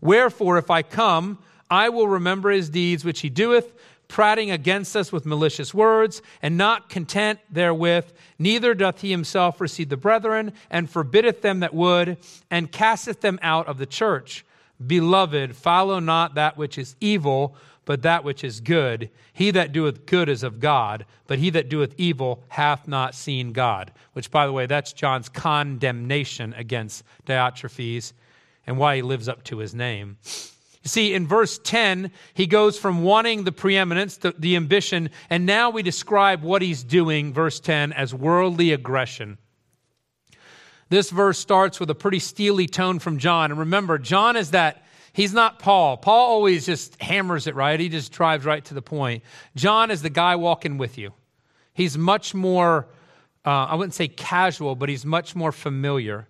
[0.00, 1.38] Wherefore, if I come,
[1.70, 3.74] I will remember his deeds which he doeth,
[4.08, 8.06] prating against us with malicious words, and not content therewith,
[8.38, 12.16] neither doth he himself receive the brethren, and forbiddeth them that would,
[12.50, 14.44] and casteth them out of the church.
[14.84, 19.10] Beloved, follow not that which is evil, but that which is good.
[19.32, 23.52] He that doeth good is of God, but he that doeth evil hath not seen
[23.52, 23.92] God.
[24.12, 28.12] Which, by the way, that's John's condemnation against Diotrephes
[28.66, 30.18] and why he lives up to his name.
[30.82, 35.46] You see, in verse 10, he goes from wanting the preeminence, the, the ambition, and
[35.46, 39.38] now we describe what he's doing, verse 10, as worldly aggression.
[40.88, 43.50] This verse starts with a pretty steely tone from John.
[43.50, 44.84] And remember, John is that
[45.18, 45.96] He's not Paul.
[45.96, 47.80] Paul always just hammers it right.
[47.80, 49.24] He just drives right to the point.
[49.56, 51.12] John is the guy walking with you.
[51.74, 52.86] He's much more,
[53.44, 56.28] uh, I wouldn't say casual, but he's much more familiar.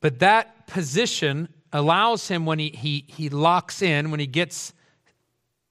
[0.00, 4.72] But that position allows him when he, he, he locks in, when he gets,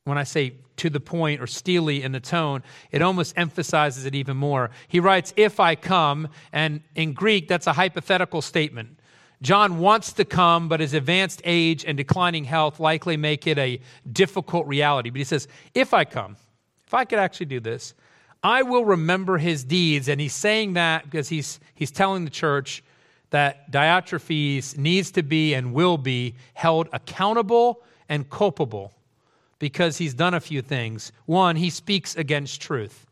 [0.05, 4.15] when I say to the point or steely in the tone, it almost emphasizes it
[4.15, 4.71] even more.
[4.87, 8.97] He writes, If I come, and in Greek, that's a hypothetical statement.
[9.43, 13.79] John wants to come, but his advanced age and declining health likely make it a
[14.11, 15.09] difficult reality.
[15.11, 16.35] But he says, If I come,
[16.85, 17.93] if I could actually do this,
[18.43, 20.09] I will remember his deeds.
[20.09, 22.83] And he's saying that because he's, he's telling the church
[23.29, 28.93] that Diotrephes needs to be and will be held accountable and culpable
[29.61, 31.11] because he's done a few things.
[31.27, 33.05] One, he speaks against truth,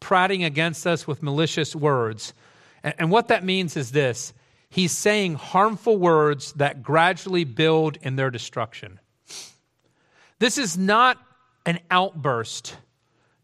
[0.00, 2.34] prating against us with malicious words.
[2.82, 4.34] And, and what that means is this
[4.68, 8.98] he's saying harmful words that gradually build in their destruction.
[10.40, 11.18] This is not
[11.64, 12.76] an outburst.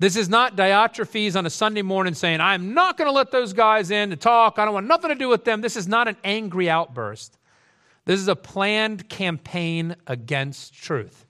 [0.00, 3.52] This is not Diotrephes on a Sunday morning saying, I'm not going to let those
[3.52, 4.58] guys in to talk.
[4.58, 5.60] I don't want nothing to do with them.
[5.60, 7.38] This is not an angry outburst.
[8.04, 11.27] This is a planned campaign against truth.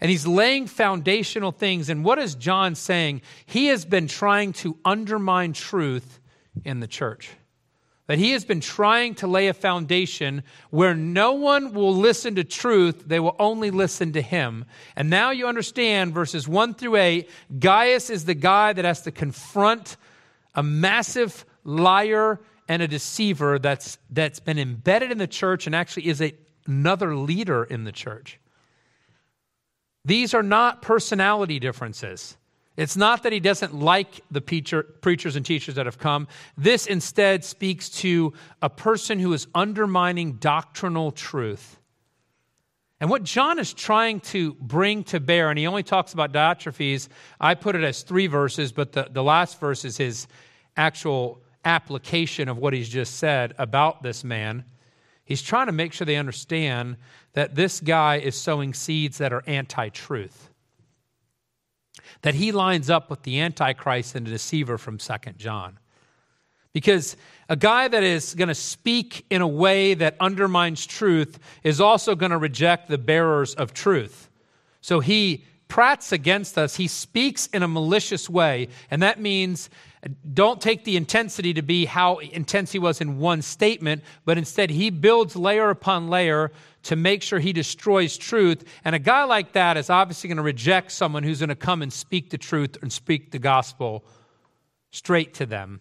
[0.00, 1.88] And he's laying foundational things.
[1.88, 3.22] And what is John saying?
[3.46, 6.20] He has been trying to undermine truth
[6.64, 7.30] in the church
[8.06, 12.44] that he has been trying to lay a foundation where no one will listen to
[12.44, 14.64] truth, they will only listen to him.
[14.94, 19.10] And now you understand verses 1 through 8 Gaius is the guy that has to
[19.10, 19.96] confront
[20.54, 26.06] a massive liar and a deceiver that's, that's been embedded in the church and actually
[26.06, 26.32] is a,
[26.66, 28.38] another leader in the church.
[30.06, 32.36] These are not personality differences.
[32.76, 36.28] It's not that he doesn't like the preacher, preachers and teachers that have come.
[36.56, 41.78] This instead speaks to a person who is undermining doctrinal truth.
[43.00, 47.08] And what John is trying to bring to bear, and he only talks about Diotrephes,
[47.40, 50.28] I put it as three verses, but the, the last verse is his
[50.76, 54.64] actual application of what he's just said about this man.
[55.26, 56.96] He's trying to make sure they understand
[57.34, 60.48] that this guy is sowing seeds that are anti truth
[62.22, 65.78] that he lines up with the Antichrist and the deceiver from Second John.
[66.72, 67.16] Because
[67.48, 72.14] a guy that is going to speak in a way that undermines truth is also
[72.14, 74.28] going to reject the bearers of truth.
[74.82, 76.76] So he prats against us.
[76.76, 79.70] He speaks in a malicious way, and that means
[80.32, 84.70] don't take the intensity to be how intense he was in one statement, but instead
[84.70, 86.52] he builds layer upon layer
[86.84, 88.64] to make sure he destroys truth.
[88.84, 91.82] And a guy like that is obviously going to reject someone who's going to come
[91.82, 94.04] and speak the truth and speak the gospel
[94.90, 95.80] straight to them.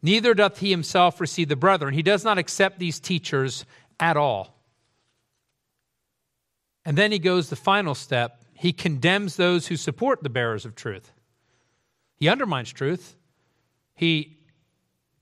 [0.00, 1.94] Neither doth he himself receive the brethren.
[1.94, 3.64] He does not accept these teachers
[3.98, 4.54] at all.
[6.84, 8.44] And then he goes the final step.
[8.54, 11.12] He condemns those who support the bearers of truth.
[12.16, 13.16] He undermines truth.
[13.98, 14.38] He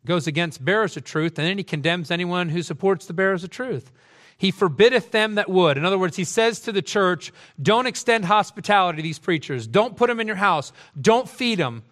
[0.05, 3.49] goes against bearers of truth, and then he condemns anyone who supports the bearers of
[3.49, 3.91] truth.
[4.37, 5.79] He forbiddeth them that would.
[5.79, 9.67] In other words, he says to the church, don't extend hospitality to these preachers.
[9.67, 10.75] Don't put them in your house.
[11.01, 11.85] Don't feed them.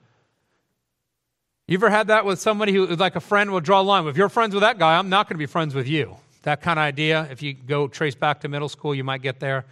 [1.66, 4.06] You ever had that with somebody who, like a friend, will draw a line?
[4.06, 6.16] If you're friends with that guy, I'm not going to be friends with you.
[6.42, 7.26] That kind of idea.
[7.30, 9.64] If you go trace back to middle school, you might get there.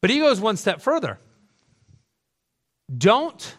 [0.00, 1.20] But he goes one step further.
[2.98, 3.56] Don't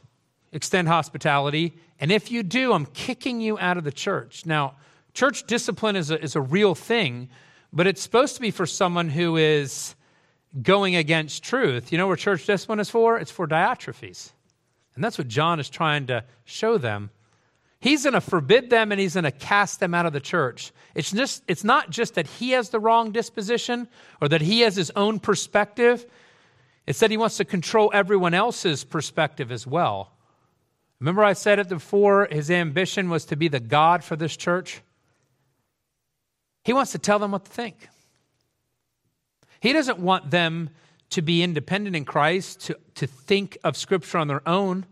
[0.52, 1.78] extend hospitality.
[2.00, 4.46] And if you do, I'm kicking you out of the church.
[4.46, 4.76] Now,
[5.18, 7.30] Church discipline is a, is a real thing,
[7.74, 9.96] but it's supposed to be for someone who is
[10.62, 11.92] going against truth.
[11.92, 13.18] You know where church discipline is for?
[13.18, 14.30] It's for Diotrephes.
[14.94, 17.10] And that's what John is trying to show them.
[17.80, 20.72] He's going to forbid them and he's going to cast them out of the church.
[20.94, 23.88] It's, just, it's not just that he has the wrong disposition
[24.22, 26.06] or that he has his own perspective,
[26.86, 30.12] it's that he wants to control everyone else's perspective as well.
[31.00, 34.82] Remember, I said it before, his ambition was to be the God for this church?
[36.64, 37.88] He wants to tell them what to think.
[39.60, 40.70] He doesn't want them
[41.12, 44.86] to be independent in Christ, to, to think of Scripture on their own.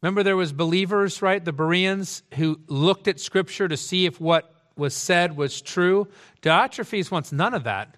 [0.00, 4.54] Remember, there was believers, right, the Bereans, who looked at Scripture to see if what
[4.76, 6.06] was said was true.
[6.40, 7.96] Diotrephes wants none of that.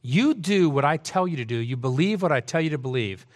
[0.00, 1.56] You do what I tell you to do.
[1.56, 3.26] You believe what I tell you to believe.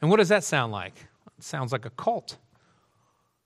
[0.00, 0.94] And what does that sound like?
[1.38, 2.36] Sounds like a cult.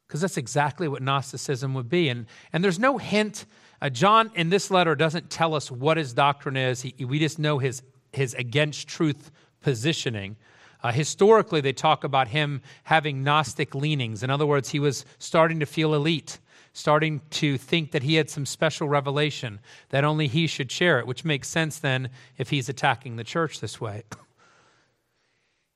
[0.07, 2.09] Because that's exactly what Gnosticism would be.
[2.09, 3.47] And, and there's no hint.
[3.81, 6.83] Uh, John, in this letter, doesn't tell us what his doctrine is.
[6.83, 7.83] He, we just know his,
[8.13, 9.31] his against truth
[9.61, 10.37] positioning.
[10.83, 14.23] Uh, historically, they talk about him having Gnostic leanings.
[14.23, 16.39] In other words, he was starting to feel elite
[16.73, 19.61] starting to think that he had some special revelation,
[19.91, 23.61] that only he should share it, which makes sense then if he's attacking the church
[23.61, 24.03] this way.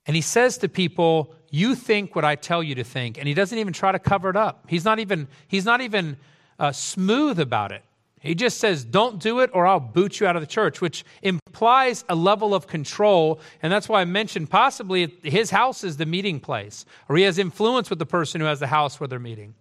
[0.07, 3.18] And he says to people, You think what I tell you to think.
[3.18, 4.64] And he doesn't even try to cover it up.
[4.68, 6.16] He's not even, he's not even
[6.59, 7.82] uh, smooth about it.
[8.20, 11.05] He just says, Don't do it or I'll boot you out of the church, which
[11.22, 13.40] implies a level of control.
[13.62, 17.38] And that's why I mentioned possibly his house is the meeting place, or he has
[17.38, 19.55] influence with the person who has the house where they're meeting.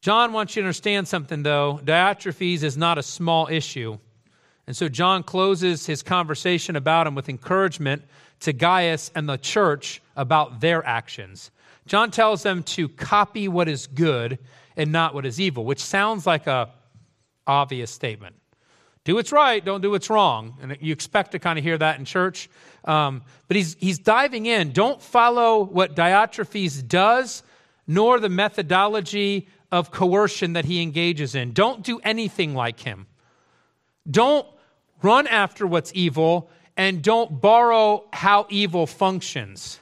[0.00, 1.80] John wants you to understand something, though.
[1.84, 3.98] Diotrephes is not a small issue.
[4.66, 8.02] And so John closes his conversation about him with encouragement
[8.42, 11.50] to Gaius and the church about their actions.
[11.86, 14.38] John tells them to copy what is good
[14.76, 16.70] and not what is evil, which sounds like a
[17.46, 18.36] obvious statement.
[19.04, 20.56] Do what's right, don't do what's wrong.
[20.62, 22.48] And you expect to kind of hear that in church.
[22.84, 24.70] Um, but he's, he's diving in.
[24.72, 27.42] Don't follow what Diotrephes does,
[27.86, 31.52] nor the methodology of coercion that he engages in.
[31.52, 33.06] Don't do anything like him.
[34.08, 34.46] Don't
[35.02, 39.78] run after what's evil and don't borrow how evil functions.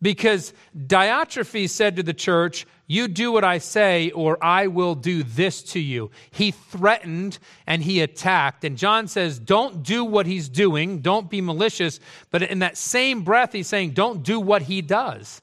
[0.00, 5.22] Because Diotrephes said to the church, You do what I say, or I will do
[5.22, 6.10] this to you.
[6.30, 8.64] He threatened and he attacked.
[8.64, 12.00] And John says, Don't do what he's doing, don't be malicious.
[12.30, 15.40] But in that same breath, he's saying, Don't do what he does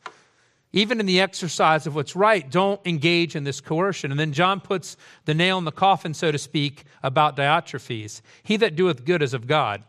[0.74, 4.12] even in the exercise of what's right, don't engage in this coercion.
[4.12, 4.96] And then John puts
[5.26, 8.22] the nail in the coffin, so to speak, about Diotrephes.
[8.44, 9.84] He that doeth good is of God.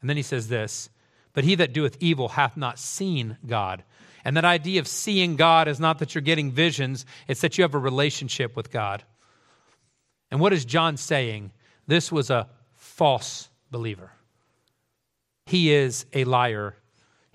[0.00, 0.90] And then he says this,
[1.32, 3.84] but he that doeth evil hath not seen God.
[4.24, 7.62] And that idea of seeing God is not that you're getting visions, it's that you
[7.62, 9.04] have a relationship with God.
[10.30, 11.52] And what is John saying?
[11.86, 14.10] This was a false believer.
[15.46, 16.76] He is a liar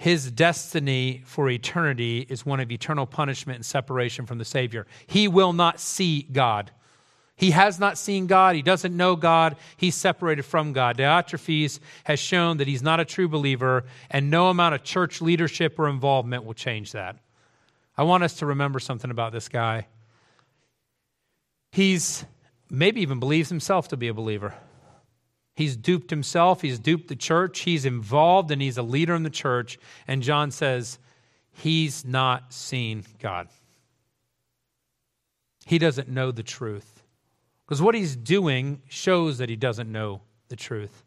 [0.03, 4.85] his destiny for eternity is one of eternal punishment and separation from the Savior.
[5.07, 6.71] He will not see God.
[7.35, 8.55] He has not seen God.
[8.55, 9.55] He doesn't know God.
[9.75, 10.97] He's separated from God.
[10.97, 15.79] Diotrephes has shown that he's not a true believer, and no amount of church leadership
[15.79, 17.17] or involvement will change that.
[17.97, 19.87] I want us to remember something about this guy.
[21.71, 22.23] He's
[22.69, 24.53] maybe even believes himself to be a believer.
[25.55, 29.29] He's duped himself, he's duped the church, he's involved, and he's a leader in the
[29.29, 29.77] church.
[30.07, 30.97] And John says,
[31.51, 33.49] he's not seen God.
[35.65, 37.02] He doesn't know the truth.
[37.73, 41.03] Because what he's doing shows that he doesn't know the truth.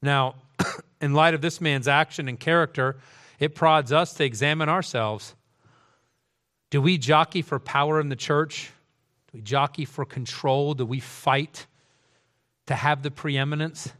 [0.00, 0.36] Now,
[1.00, 2.96] in light of this man's action and character,
[3.40, 5.34] it prods us to examine ourselves.
[6.70, 8.70] Do we jockey for power in the church?
[9.32, 10.74] Do we jockey for control?
[10.74, 11.66] Do we fight?
[12.66, 13.92] to have the preeminence?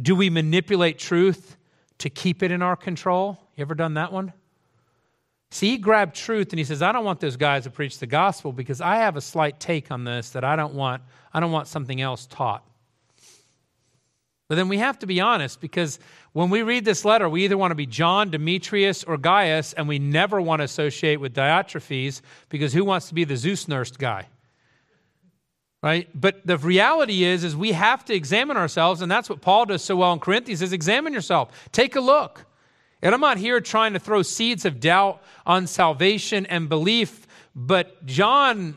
[0.00, 1.58] Do we manipulate truth
[1.98, 3.38] to keep it in our control?
[3.56, 4.32] You ever done that one?
[5.52, 8.06] See, he grabbed truth and he says, I don't want those guys to preach the
[8.06, 11.02] gospel because I have a slight take on this that I don't want,
[11.34, 12.64] I don't want something else taught.
[14.48, 15.98] But then we have to be honest because
[16.32, 19.86] when we read this letter, we either want to be John, Demetrius, or Gaius, and
[19.86, 23.98] we never want to associate with Diotrephes because who wants to be the Zeus nursed
[23.98, 24.28] guy?
[25.82, 29.66] right but the reality is is we have to examine ourselves and that's what paul
[29.66, 32.46] does so well in corinthians is examine yourself take a look
[33.02, 38.04] and i'm not here trying to throw seeds of doubt on salvation and belief but
[38.06, 38.76] john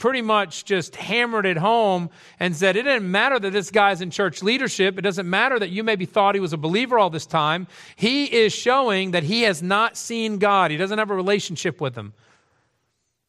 [0.00, 2.10] pretty much just hammered it home
[2.40, 4.98] and said it didn't matter that this guy's in church leadership.
[4.98, 7.68] It doesn't matter that you maybe thought he was a believer all this time.
[7.96, 10.70] He is showing that he has not seen god.
[10.70, 12.14] He doesn't have a relationship with him.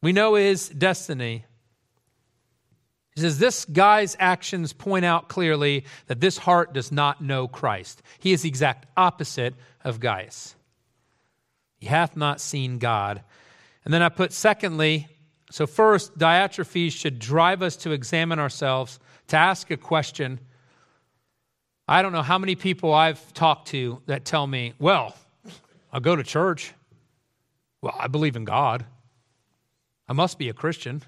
[0.01, 1.45] We know his destiny
[3.21, 8.01] he says, This guy's actions point out clearly that this heart does not know Christ.
[8.19, 10.55] He is the exact opposite of Gaius.
[11.79, 13.23] He hath not seen God.
[13.83, 15.07] And then I put, secondly,
[15.49, 20.39] so first, Diotrephes should drive us to examine ourselves, to ask a question.
[21.87, 25.15] I don't know how many people I've talked to that tell me, well,
[25.91, 26.73] I go to church.
[27.81, 28.85] Well, I believe in God.
[30.07, 31.01] I must be a Christian.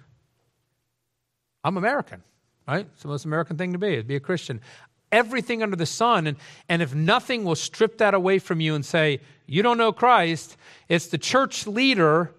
[1.63, 2.23] I'm American,
[2.67, 2.85] right?
[2.93, 4.59] It's the most American thing to be, is be a Christian.
[5.13, 6.27] everything under the sun.
[6.27, 6.37] And,
[6.67, 10.57] and if nothing will strip that away from you and say, you don't know Christ,
[10.89, 12.31] it's the church leader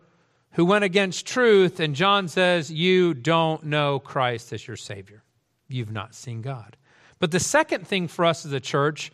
[0.53, 1.81] who went against truth.
[1.81, 5.22] And John says, you don't know Christ as your Savior.
[5.68, 6.77] You've not seen God.
[7.20, 9.12] But the second thing for us as a church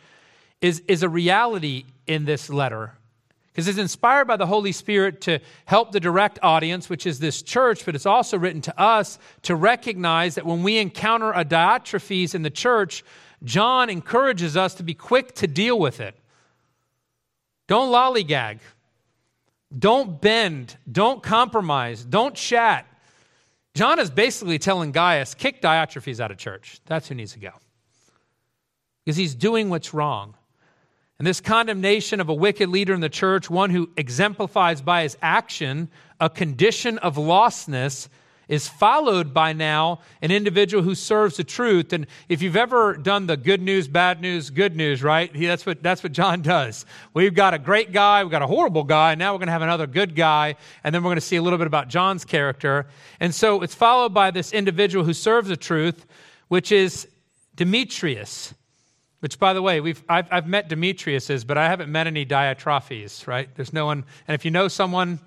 [0.59, 2.93] is, is a reality in this letter
[3.51, 7.41] because it's inspired by the Holy Spirit to help the direct audience, which is this
[7.41, 12.33] church, but it's also written to us to recognize that when we encounter a Diotrephes
[12.33, 13.03] in the church,
[13.43, 16.15] John encourages us to be quick to deal with it.
[17.67, 18.59] Don't lollygag.
[19.77, 20.77] Don't bend.
[20.89, 22.05] Don't compromise.
[22.05, 22.85] Don't chat.
[23.73, 26.79] John is basically telling Gaius, kick Diotrephes out of church.
[26.85, 27.51] That's who needs to go.
[29.03, 30.35] Because he's doing what's wrong.
[31.21, 35.19] And this condemnation of a wicked leader in the church, one who exemplifies by his
[35.21, 35.87] action
[36.19, 38.07] a condition of lostness,
[38.47, 41.93] is followed by now an individual who serves the truth.
[41.93, 45.31] And if you've ever done the good news, bad news, good news, right?
[45.31, 46.87] That's, what, that's what John does.
[47.13, 49.53] We've got a great guy, we've got a horrible guy, and now we're going to
[49.53, 52.25] have another good guy, and then we're going to see a little bit about John's
[52.25, 52.87] character.
[53.19, 56.07] And so it's followed by this individual who serves the truth,
[56.47, 57.07] which is
[57.53, 58.55] Demetrius.
[59.21, 63.27] Which, by the way, we've, I've, I've met Demetriuses, but I haven't met any Diotrephes,
[63.27, 63.47] right?
[63.55, 64.03] There's no one.
[64.27, 65.19] And if you know someone,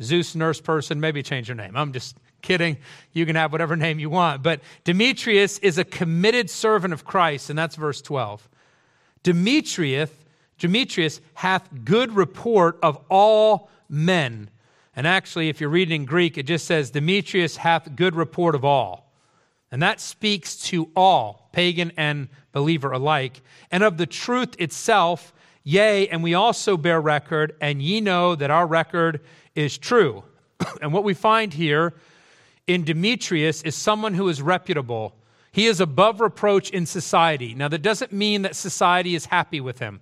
[0.00, 1.76] Zeus nurse person, maybe change your name.
[1.76, 2.76] I'm just kidding.
[3.12, 4.44] You can have whatever name you want.
[4.44, 8.48] But Demetrius is a committed servant of Christ, and that's verse 12.
[9.24, 10.10] Demetrius,
[10.58, 14.50] Demetrius hath good report of all men.
[14.94, 18.64] And actually, if you're reading in Greek, it just says, Demetrius hath good report of
[18.64, 19.12] all.
[19.72, 26.08] And that speaks to all, pagan and believer alike, and of the truth itself, yea,
[26.08, 29.20] and we also bear record, and ye know that our record
[29.54, 30.24] is true.
[30.80, 31.92] and what we find here
[32.66, 35.14] in Demetrius is someone who is reputable.
[35.52, 37.54] He is above reproach in society.
[37.54, 40.00] Now, that doesn't mean that society is happy with him.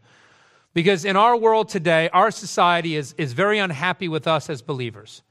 [0.75, 5.23] Because in our world today, our society is, is very unhappy with us as believers.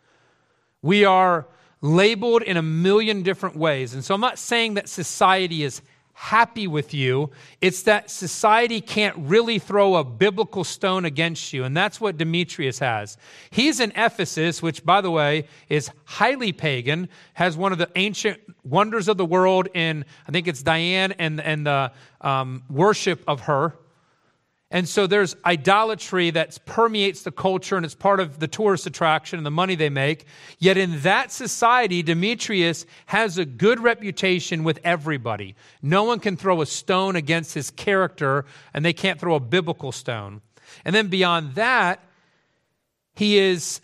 [0.82, 1.48] We are
[1.80, 3.94] labeled in a million different ways.
[3.94, 5.82] And so I'm not saying that society is
[6.14, 7.32] happy with you.
[7.60, 11.64] It's that society can't really throw a biblical stone against you.
[11.64, 13.18] And that's what Demetrius has.
[13.50, 18.40] He's in Ephesus, which, by the way, is highly pagan, has one of the ancient
[18.64, 21.92] wonders of the world in, I think it's Diana and, and the
[22.22, 23.76] um, worship of her.
[24.74, 29.38] And so there's idolatry that permeates the culture and it's part of the tourist attraction
[29.38, 30.26] and the money they make.
[30.58, 35.56] Yet in that society, Demetrius has a good reputation with everybody.
[35.84, 39.92] No one can throw a stone against his character and they can't throw a biblical
[39.92, 40.42] stone.
[40.84, 42.00] And then beyond that,
[43.16, 43.80] he is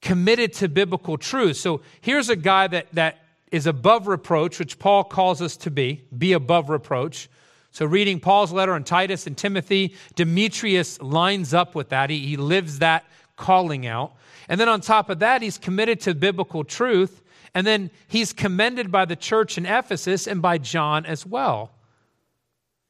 [0.00, 1.58] committed to biblical truth.
[1.58, 3.18] So here's a guy that, that
[3.52, 7.28] is above reproach, which Paul calls us to be, be above reproach.
[7.76, 12.08] So, reading Paul's letter on Titus and Timothy, Demetrius lines up with that.
[12.08, 13.04] He, he lives that
[13.36, 14.14] calling out.
[14.48, 17.20] And then on top of that, he's committed to biblical truth.
[17.52, 21.70] And then he's commended by the church in Ephesus and by John as well.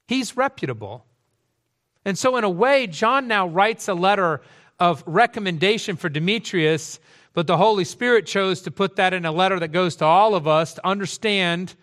[0.06, 1.04] He's reputable.
[2.04, 4.40] And so, in a way, John now writes a letter
[4.78, 7.00] of recommendation for Demetrius,
[7.34, 10.36] but the Holy Spirit chose to put that in a letter that goes to all
[10.36, 11.74] of us to understand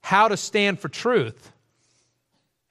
[0.00, 1.50] how to stand for truth.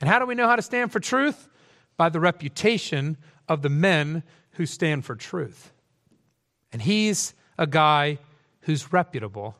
[0.03, 1.47] And how do we know how to stand for truth?
[1.95, 3.15] By the reputation
[3.47, 4.23] of the men
[4.55, 5.71] who stand for truth.
[6.73, 8.19] And he's a guy
[8.63, 9.55] who's reputable.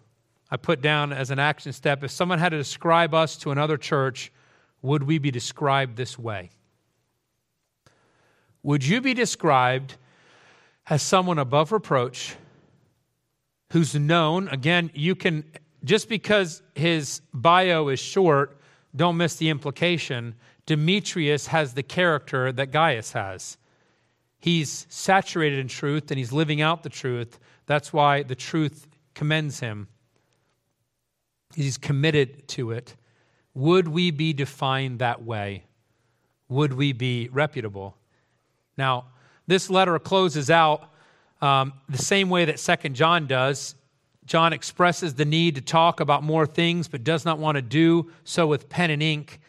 [0.52, 3.78] I put down as an action step if someone had to describe us to another
[3.78, 4.34] church,
[4.82, 6.50] would we be described this way?
[8.64, 9.96] Would you be described
[10.90, 12.36] as someone above reproach
[13.72, 14.50] who's known?
[14.50, 15.46] Again, you can,
[15.86, 18.60] just because his bio is short,
[18.96, 20.36] don't miss the implication.
[20.66, 23.58] Demetrius has the character that Gaius has.
[24.40, 27.40] He's saturated in truth and he's living out the truth.
[27.66, 29.88] That's why the truth commends him.
[31.56, 32.96] He's committed to it.
[33.54, 35.64] Would we be defined that way?
[36.50, 37.96] Would we be reputable?
[38.78, 39.06] Now,
[39.48, 40.90] this letter closes out
[41.42, 43.76] um, the same way that Second John does.
[44.26, 48.12] John expresses the need to talk about more things, but does not want to do
[48.24, 49.40] so with pen and ink.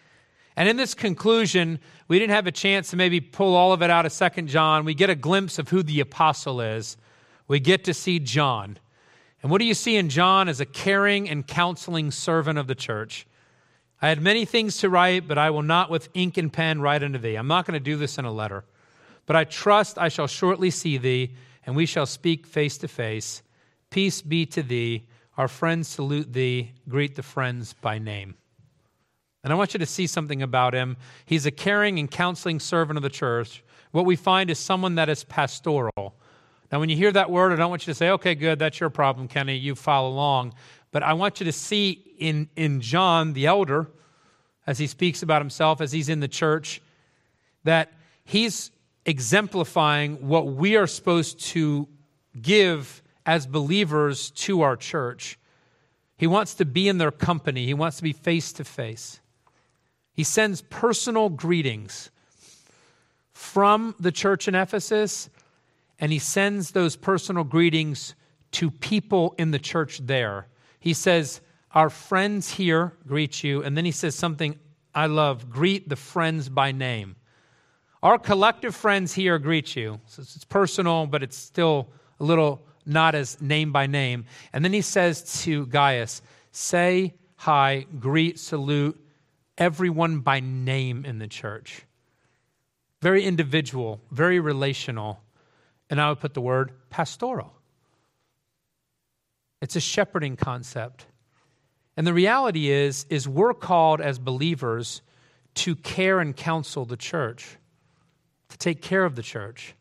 [0.57, 3.91] And in this conclusion, we didn't have a chance to maybe pull all of it
[3.91, 4.85] out of Second John.
[4.85, 6.97] We get a glimpse of who the apostle is.
[7.49, 8.79] We get to see John.
[9.43, 12.75] And what do you see in John as a caring and counseling servant of the
[12.75, 13.27] church?
[14.01, 17.03] I had many things to write, but I will not with ink and pen write
[17.03, 17.37] unto thee.
[17.37, 18.65] I'm not going to do this in a letter.
[19.27, 21.35] But I trust I shall shortly see thee,
[21.67, 23.43] and we shall speak face to face.
[23.95, 25.07] Peace be to thee.
[25.39, 26.73] Our friends salute thee.
[26.89, 28.35] Greet the friends by name.
[29.45, 30.97] And I want you to see something about him.
[31.27, 33.63] He's a caring and counseling servant of the church.
[33.93, 36.17] What we find is someone that is pastoral.
[36.73, 38.81] Now, when you hear that word, I don't want you to say, okay, good, that's
[38.81, 40.55] your problem, Kenny, you follow along.
[40.91, 43.87] But I want you to see in, in John, the elder,
[44.67, 46.83] as he speaks about himself, as he's in the church,
[47.63, 47.93] that
[48.25, 48.73] he's
[49.07, 51.87] exemplifying what we are supposed to
[52.43, 55.39] give as believers to our church.
[56.17, 59.21] He wants to be in their company, he wants to be face to face.
[60.13, 62.11] He sends personal greetings
[63.33, 65.29] from the church in Ephesus,
[65.99, 68.15] and he sends those personal greetings
[68.53, 70.47] to people in the church there.
[70.79, 71.41] He says,
[71.73, 73.63] Our friends here greet you.
[73.63, 74.59] And then he says something
[74.95, 77.17] I love greet the friends by name.
[78.03, 79.99] Our collective friends here greet you.
[80.07, 81.89] So it's personal, but it's still
[82.21, 84.27] a little not as name by name.
[84.53, 86.23] And then he says to Gaius,
[86.53, 89.01] Say hi, greet, salute
[89.59, 91.83] everyone by name in the church.
[93.01, 95.21] Very individual, very relational.
[95.91, 97.53] And I would put the word pastoral.
[99.61, 101.07] It's a shepherding concept.
[101.97, 105.03] And the reality is is we're called as believers
[105.55, 107.57] to care and counsel the church,
[108.49, 109.75] to take care of the church.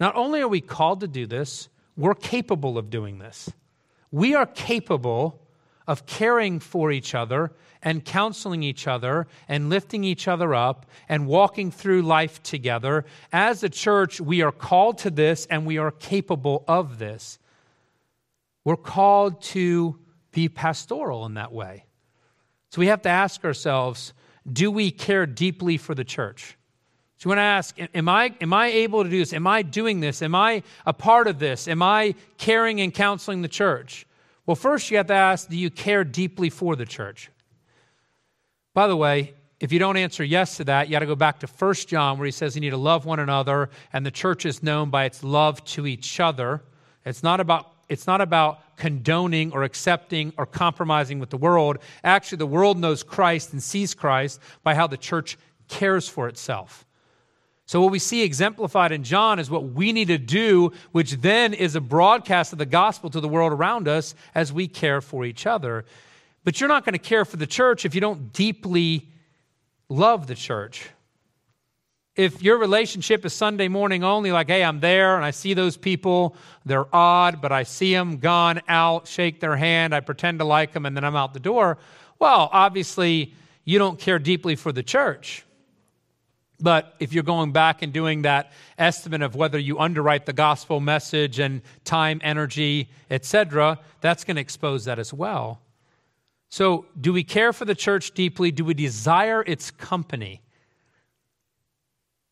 [0.00, 1.68] Not only are we called to do this,
[1.98, 3.50] we're capable of doing this.
[4.12, 5.42] We are capable
[5.86, 7.50] of caring for each other
[7.82, 13.04] and counseling each other and lifting each other up and walking through life together.
[13.32, 17.38] As a church, we are called to this and we are capable of this.
[18.64, 19.98] We're called to
[20.30, 21.84] be pastoral in that way.
[22.70, 24.12] So we have to ask ourselves
[24.50, 26.57] do we care deeply for the church?
[27.18, 29.32] So you want to ask, am I, am I able to do this?
[29.32, 30.22] Am I doing this?
[30.22, 31.66] Am I a part of this?
[31.66, 34.06] Am I caring and counseling the church?
[34.46, 37.30] Well, first you have to ask, do you care deeply for the church?
[38.72, 41.40] By the way, if you don't answer yes to that, you got to go back
[41.40, 44.46] to 1 John where he says you need to love one another, and the church
[44.46, 46.62] is known by its love to each other.
[47.04, 51.78] It's not about it's not about condoning or accepting or compromising with the world.
[52.04, 55.38] Actually, the world knows Christ and sees Christ by how the church
[55.68, 56.84] cares for itself.
[57.68, 61.52] So, what we see exemplified in John is what we need to do, which then
[61.52, 65.26] is a broadcast of the gospel to the world around us as we care for
[65.26, 65.84] each other.
[66.44, 69.06] But you're not going to care for the church if you don't deeply
[69.90, 70.88] love the church.
[72.16, 75.76] If your relationship is Sunday morning only, like, hey, I'm there and I see those
[75.76, 80.46] people, they're odd, but I see them gone out, shake their hand, I pretend to
[80.46, 81.76] like them, and then I'm out the door,
[82.18, 83.34] well, obviously,
[83.66, 85.44] you don't care deeply for the church.
[86.60, 90.80] But if you're going back and doing that estimate of whether you underwrite the gospel
[90.80, 95.60] message and time, energy, etc., that's going to expose that as well.
[96.50, 98.50] So, do we care for the church deeply?
[98.50, 100.40] Do we desire its company?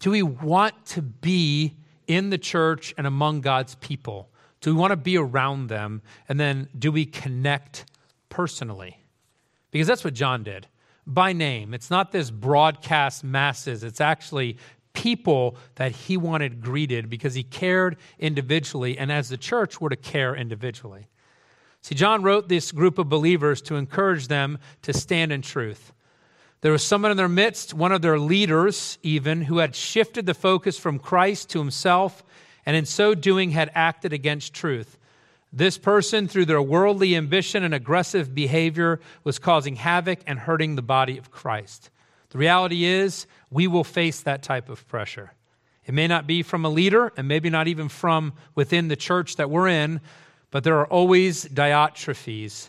[0.00, 1.74] Do we want to be
[2.06, 4.30] in the church and among God's people?
[4.60, 6.02] Do we want to be around them?
[6.28, 7.84] And then, do we connect
[8.30, 8.98] personally?
[9.70, 10.66] Because that's what John did
[11.06, 11.72] by name.
[11.72, 14.58] It's not this broadcast masses, it's actually
[14.92, 19.96] people that he wanted greeted because he cared individually, and as the church, were to
[19.96, 21.06] care individually.
[21.82, 25.92] See, John wrote this group of believers to encourage them to stand in truth.
[26.62, 30.34] There was someone in their midst, one of their leaders even, who had shifted the
[30.34, 32.24] focus from Christ to himself,
[32.64, 34.98] and in so doing had acted against truth.
[35.56, 40.82] This person, through their worldly ambition and aggressive behavior, was causing havoc and hurting the
[40.82, 41.88] body of Christ.
[42.28, 45.32] The reality is, we will face that type of pressure.
[45.86, 49.36] It may not be from a leader, and maybe not even from within the church
[49.36, 50.02] that we're in,
[50.50, 52.68] but there are always Diotrephes.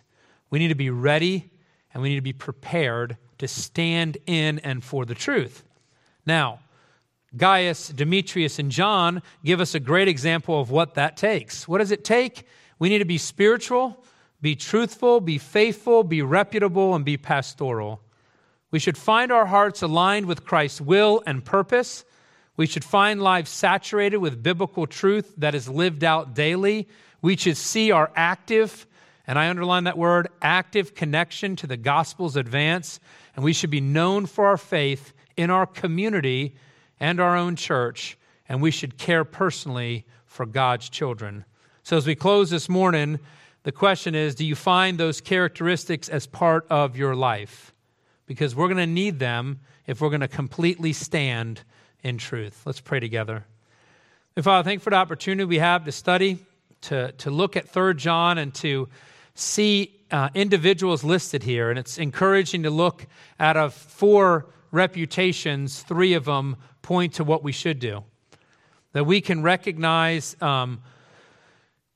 [0.50, 1.52] We need to be ready
[1.94, 5.66] and we need to be prepared to stand in and for the truth.
[6.26, 6.60] Now,
[7.36, 11.68] Gaius, Demetrius, and John give us a great example of what that takes.
[11.68, 12.46] What does it take?
[12.80, 14.04] We need to be spiritual,
[14.42, 18.02] be truthful, be faithful, be reputable, and be pastoral.
[18.70, 22.04] We should find our hearts aligned with Christ's will and purpose.
[22.58, 26.88] We should find lives saturated with biblical truth that is lived out daily.
[27.22, 28.86] We should see our active,
[29.26, 33.00] and I underline that word, active connection to the gospel's advance.
[33.36, 36.56] And we should be known for our faith in our community
[37.00, 38.18] and our own church.
[38.50, 41.46] And we should care personally for God's children.
[41.88, 43.18] So, as we close this morning,
[43.64, 47.74] the question is do you find those characteristics as part of your life?
[48.26, 51.62] Because we're going to need them if we're going to completely stand
[52.04, 52.64] in truth.
[52.66, 53.46] Let's pray together.
[54.36, 56.40] And Father, thank you for the opportunity we have to study,
[56.82, 58.90] to, to look at 3 John, and to
[59.34, 63.08] see uh, individuals listed here, and it's encouraging to look
[63.40, 68.04] out of four reputations, three of them point to what we should do.
[68.92, 70.82] That we can recognize um,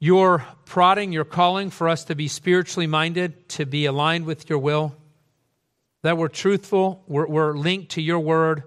[0.01, 4.57] your prodding, your calling for us to be spiritually minded, to be aligned with your
[4.57, 4.95] will,
[6.01, 8.63] that we're truthful, we're, we're linked to your word,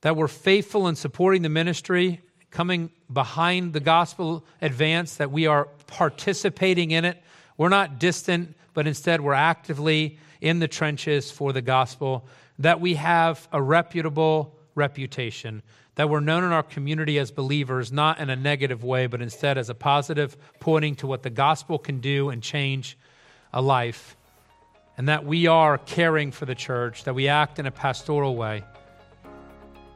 [0.00, 2.20] that we're faithful in supporting the ministry,
[2.50, 7.22] coming behind the gospel advance, that we are participating in it.
[7.56, 12.26] We're not distant, but instead we're actively in the trenches for the gospel,
[12.58, 15.62] that we have a reputable reputation,
[15.94, 19.58] that we're known in our community as believers, not in a negative way, but instead
[19.58, 22.96] as a positive, pointing to what the gospel can do and change
[23.52, 24.16] a life,
[24.96, 28.64] and that we are caring for the church, that we act in a pastoral way,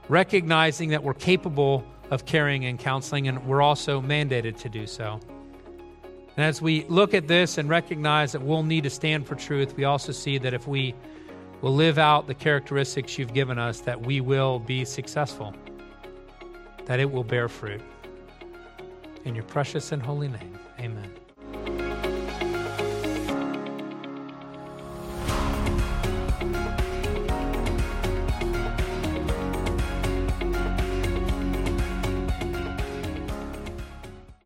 [0.09, 5.19] recognizing that we're capable of caring and counseling, and we're also mandated to do so.
[6.37, 9.75] And as we look at this and recognize that we'll need to stand for truth,
[9.75, 10.95] we also see that if we
[11.61, 15.55] will live out the characteristics you've given us, that we will be successful
[16.87, 17.83] that it will bear fruit.
[19.25, 21.13] In your precious and holy name, amen.